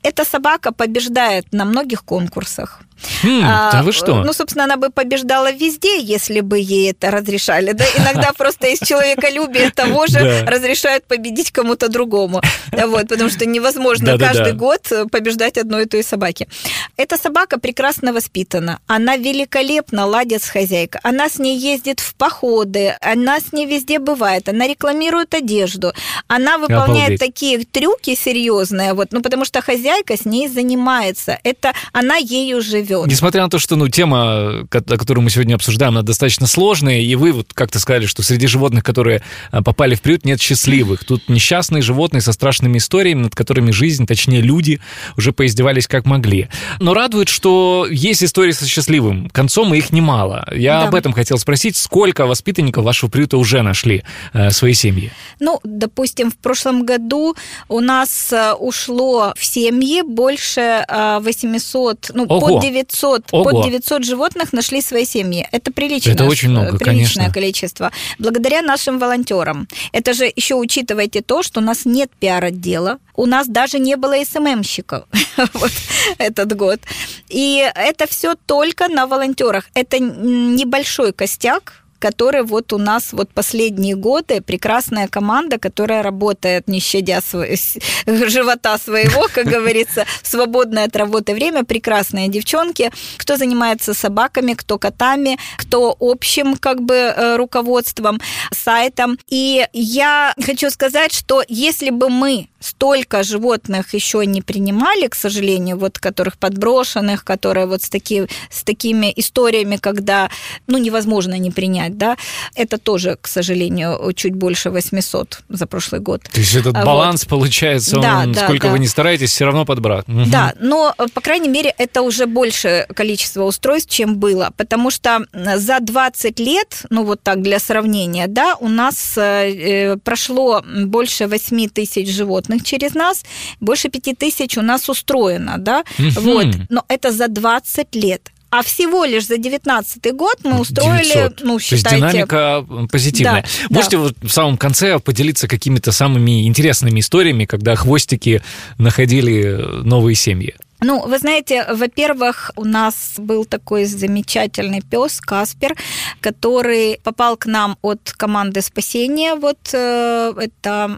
[0.02, 2.80] эта собака побеждает на многих конкурсах.
[3.22, 4.22] Хм, а, да вы что?
[4.22, 7.72] Ну, собственно, она бы побеждала везде, если бы ей это разрешали.
[7.72, 12.40] Да, иногда просто из человеколюбия того же разрешают победить кому-то другому.
[12.72, 14.80] Вот, потому что невозможно каждый год
[15.10, 16.48] побеждать одной и той собаке.
[16.96, 18.80] Эта собака прекрасно воспитана.
[18.86, 21.00] Она великолепно ладит с хозяйкой.
[21.04, 22.96] Она с ней ездит в походы.
[23.00, 24.48] Она с ней везде бывает.
[24.48, 25.92] Она рекламирует одежду.
[26.28, 28.94] Она выполняет такие трюки серьезные.
[28.94, 31.38] Вот, ну, потому что хозяйка с ней занимается.
[31.44, 33.06] Это она ею живет живет.
[33.06, 37.32] Несмотря на то, что ну, тема, которую мы сегодня обсуждаем, она достаточно сложная, и вы
[37.32, 41.04] вот как-то сказали, что среди животных, которые а, попали в приют, нет счастливых.
[41.04, 44.80] Тут несчастные животные со страшными историями, над которыми жизнь, точнее люди,
[45.16, 46.48] уже поиздевались как могли.
[46.78, 50.48] Но радует, что есть истории со счастливым концом, и их немало.
[50.54, 50.88] Я да.
[50.88, 51.76] об этом хотел спросить.
[51.76, 55.10] Сколько воспитанников вашего приюта уже нашли э, свои семьи?
[55.40, 57.36] Ну, допустим, в прошлом году
[57.68, 62.40] у нас э, ушло в семьи больше 800, э, ну, Ого.
[62.40, 63.44] под 900 900, Ого.
[63.44, 65.46] под 900 животных нашли свои семьи.
[65.52, 67.32] Это приличное, Это очень много, приличное конечно.
[67.32, 67.92] количество.
[68.18, 69.68] Благодаря нашим волонтерам.
[69.92, 74.14] Это же еще учитывайте то, что у нас нет пиар-отдела, у нас даже не было
[74.24, 75.04] СММщиков
[75.54, 75.72] вот
[76.18, 76.80] этот год.
[77.28, 79.68] И это все только на волонтерах.
[79.74, 86.80] Это небольшой костяк, который вот у нас вот последние годы прекрасная команда, которая работает, не
[86.80, 87.58] щадя свой,
[88.06, 95.38] живота своего, как говорится, свободное от работы время, прекрасные девчонки, кто занимается собаками, кто котами,
[95.56, 98.20] кто общим как бы э, руководством,
[98.52, 99.18] сайтом.
[99.28, 105.78] И я хочу сказать, что если бы мы столько животных еще не принимали, к сожалению,
[105.78, 110.30] вот которых подброшенных, которые вот с, таки, с такими историями, когда
[110.66, 112.16] ну, невозможно не принять, да,
[112.54, 116.22] это тоже, к сожалению, чуть больше 800 за прошлый год.
[116.32, 117.30] То есть этот баланс вот.
[117.30, 118.72] получается, да, он, да, сколько да.
[118.72, 120.08] вы не стараетесь, все равно подбрат.
[120.08, 120.24] Угу.
[120.26, 125.80] Да, но, по крайней мере, это уже больше количество устройств, чем было, потому что за
[125.80, 132.08] 20 лет, ну вот так для сравнения, да, у нас э, прошло больше 8 тысяч
[132.10, 133.24] животных, через нас,
[133.60, 136.20] больше пяти тысяч у нас устроено, да, угу.
[136.20, 138.30] вот, но это за 20 лет.
[138.50, 141.40] А всего лишь за 19 год мы устроили, 900.
[141.42, 141.88] ну, считайте...
[141.88, 143.42] То есть динамика позитивная.
[143.42, 144.02] Да, Можете да.
[144.04, 148.42] вот в самом конце поделиться какими-то самыми интересными историями, когда хвостики
[148.78, 150.54] находили новые семьи?
[150.80, 155.74] Ну, вы знаете, во-первых, у нас был такой замечательный пес Каспер,
[156.20, 160.90] который попал к нам от команды спасения, вот э, это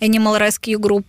[0.00, 1.04] Animal Rescue Group,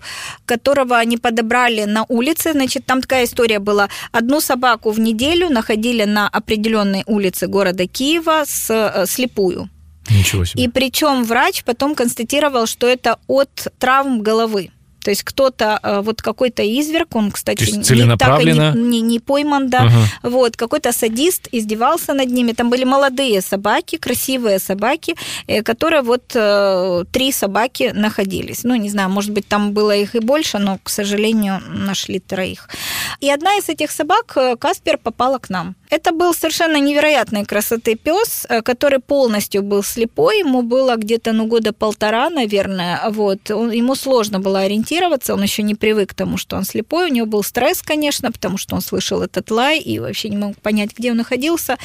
[0.45, 2.53] которого они подобрали на улице.
[2.53, 3.89] Значит, там такая история была.
[4.11, 9.69] Одну собаку в неделю находили на определенной улице города Киева с, э, слепую.
[10.09, 10.63] Ничего себе.
[10.63, 14.71] И причем врач потом констатировал, что это от травм головы.
[15.03, 19.19] То есть кто-то, э, вот какой-то изверг, он, кстати, не, так и не, не, не
[19.19, 20.07] пойман, да, ага.
[20.23, 22.53] вот, какой-то садист издевался над ними.
[22.53, 25.15] Там были молодые собаки, красивые собаки,
[25.47, 28.63] э, которые вот э, три собаки находились.
[28.63, 32.69] Ну, не знаю, может быть, там было их и больше, но, к сожалению, нашли троих.
[33.19, 35.75] И одна из этих собак, Каспер, попала к нам.
[35.89, 41.73] Это был совершенно невероятной красоты пес, который полностью был слепой, ему было где-то, ну, года
[41.73, 46.55] полтора, наверное, вот, он, ему сложно было ориентироваться он еще не привык к тому, что
[46.55, 50.29] он слепой, у него был стресс, конечно, потому что он слышал этот лай и вообще
[50.29, 51.77] не мог понять, где он находился.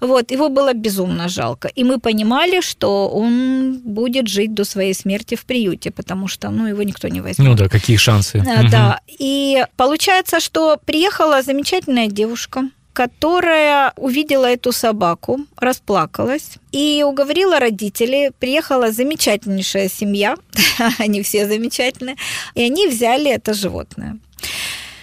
[0.00, 1.68] Вот, его было безумно жалко.
[1.68, 6.66] И мы понимали, что он будет жить до своей смерти в приюте, потому что, ну,
[6.66, 7.48] его никто не возьмет.
[7.48, 8.42] Ну да, какие шансы.
[8.70, 9.16] Да, угу.
[9.18, 18.30] и получается, что приехала замечательная девушка, которая увидела эту собаку, расплакалась и уговорила родителей.
[18.38, 20.36] Приехала замечательнейшая семья,
[20.98, 22.16] они все замечательные,
[22.54, 24.18] и они взяли это животное.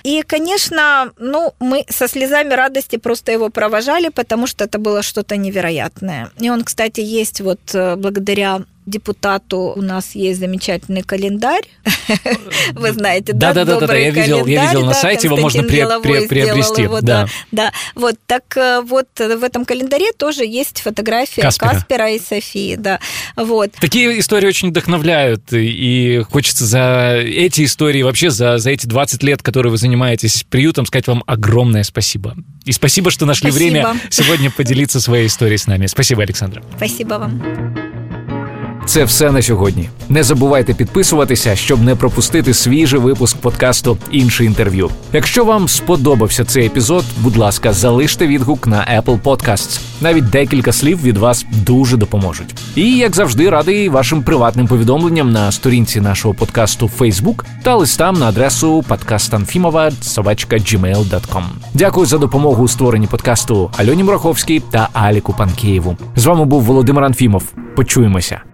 [0.04, 5.38] И, конечно, ну, мы со слезами радости просто его провожали, потому что это было что-то
[5.38, 6.32] невероятное.
[6.40, 11.64] И он, кстати, есть вот э, благодаря депутату у нас есть замечательный календарь.
[12.74, 13.54] Вы знаете, да?
[13.54, 16.88] Да, да, да, да, я видел, я видел на сайте, его можно приобрести.
[17.02, 17.28] да.
[17.52, 23.00] да, вот так э, вот в этом календаре тоже есть фотография Каспера, и Софии, да,
[23.36, 23.72] вот.
[23.80, 29.42] Такие истории очень вдохновляют, и хочется за эти истории, вообще за, за эти 20 лет,
[29.42, 32.36] которые вы занимаетесь приютом, сказать вам огромное спасибо.
[32.66, 35.88] И спасибо, что нашли время сегодня поделиться своей историей с нами.
[35.88, 36.64] Спасибо, Александра.
[36.78, 37.83] Спасибо вам.
[38.86, 39.90] Це все на сьогодні.
[40.10, 44.90] Не забувайте підписуватися, щоб не пропустити свіжий випуск подкасту Інше інтерв'ю.
[45.14, 49.80] Якщо вам сподобався цей епізод, будь ласка, залиште відгук на Apple Podcasts.
[50.02, 52.56] Навіть декілька слів від вас дуже допоможуть.
[52.76, 58.30] І як завжди, радий вашим приватним повідомленням на сторінці нашого подкасту Facebook та листам на
[58.30, 61.44] адресу podcastanfimova.gmail.com.
[61.74, 65.98] Дякую за допомогу у створенні подкасту Альоні Мураховській та Аліку Панкеєву.
[66.16, 67.44] З вами був Володимир Анфімов.
[67.76, 68.53] Почуємося.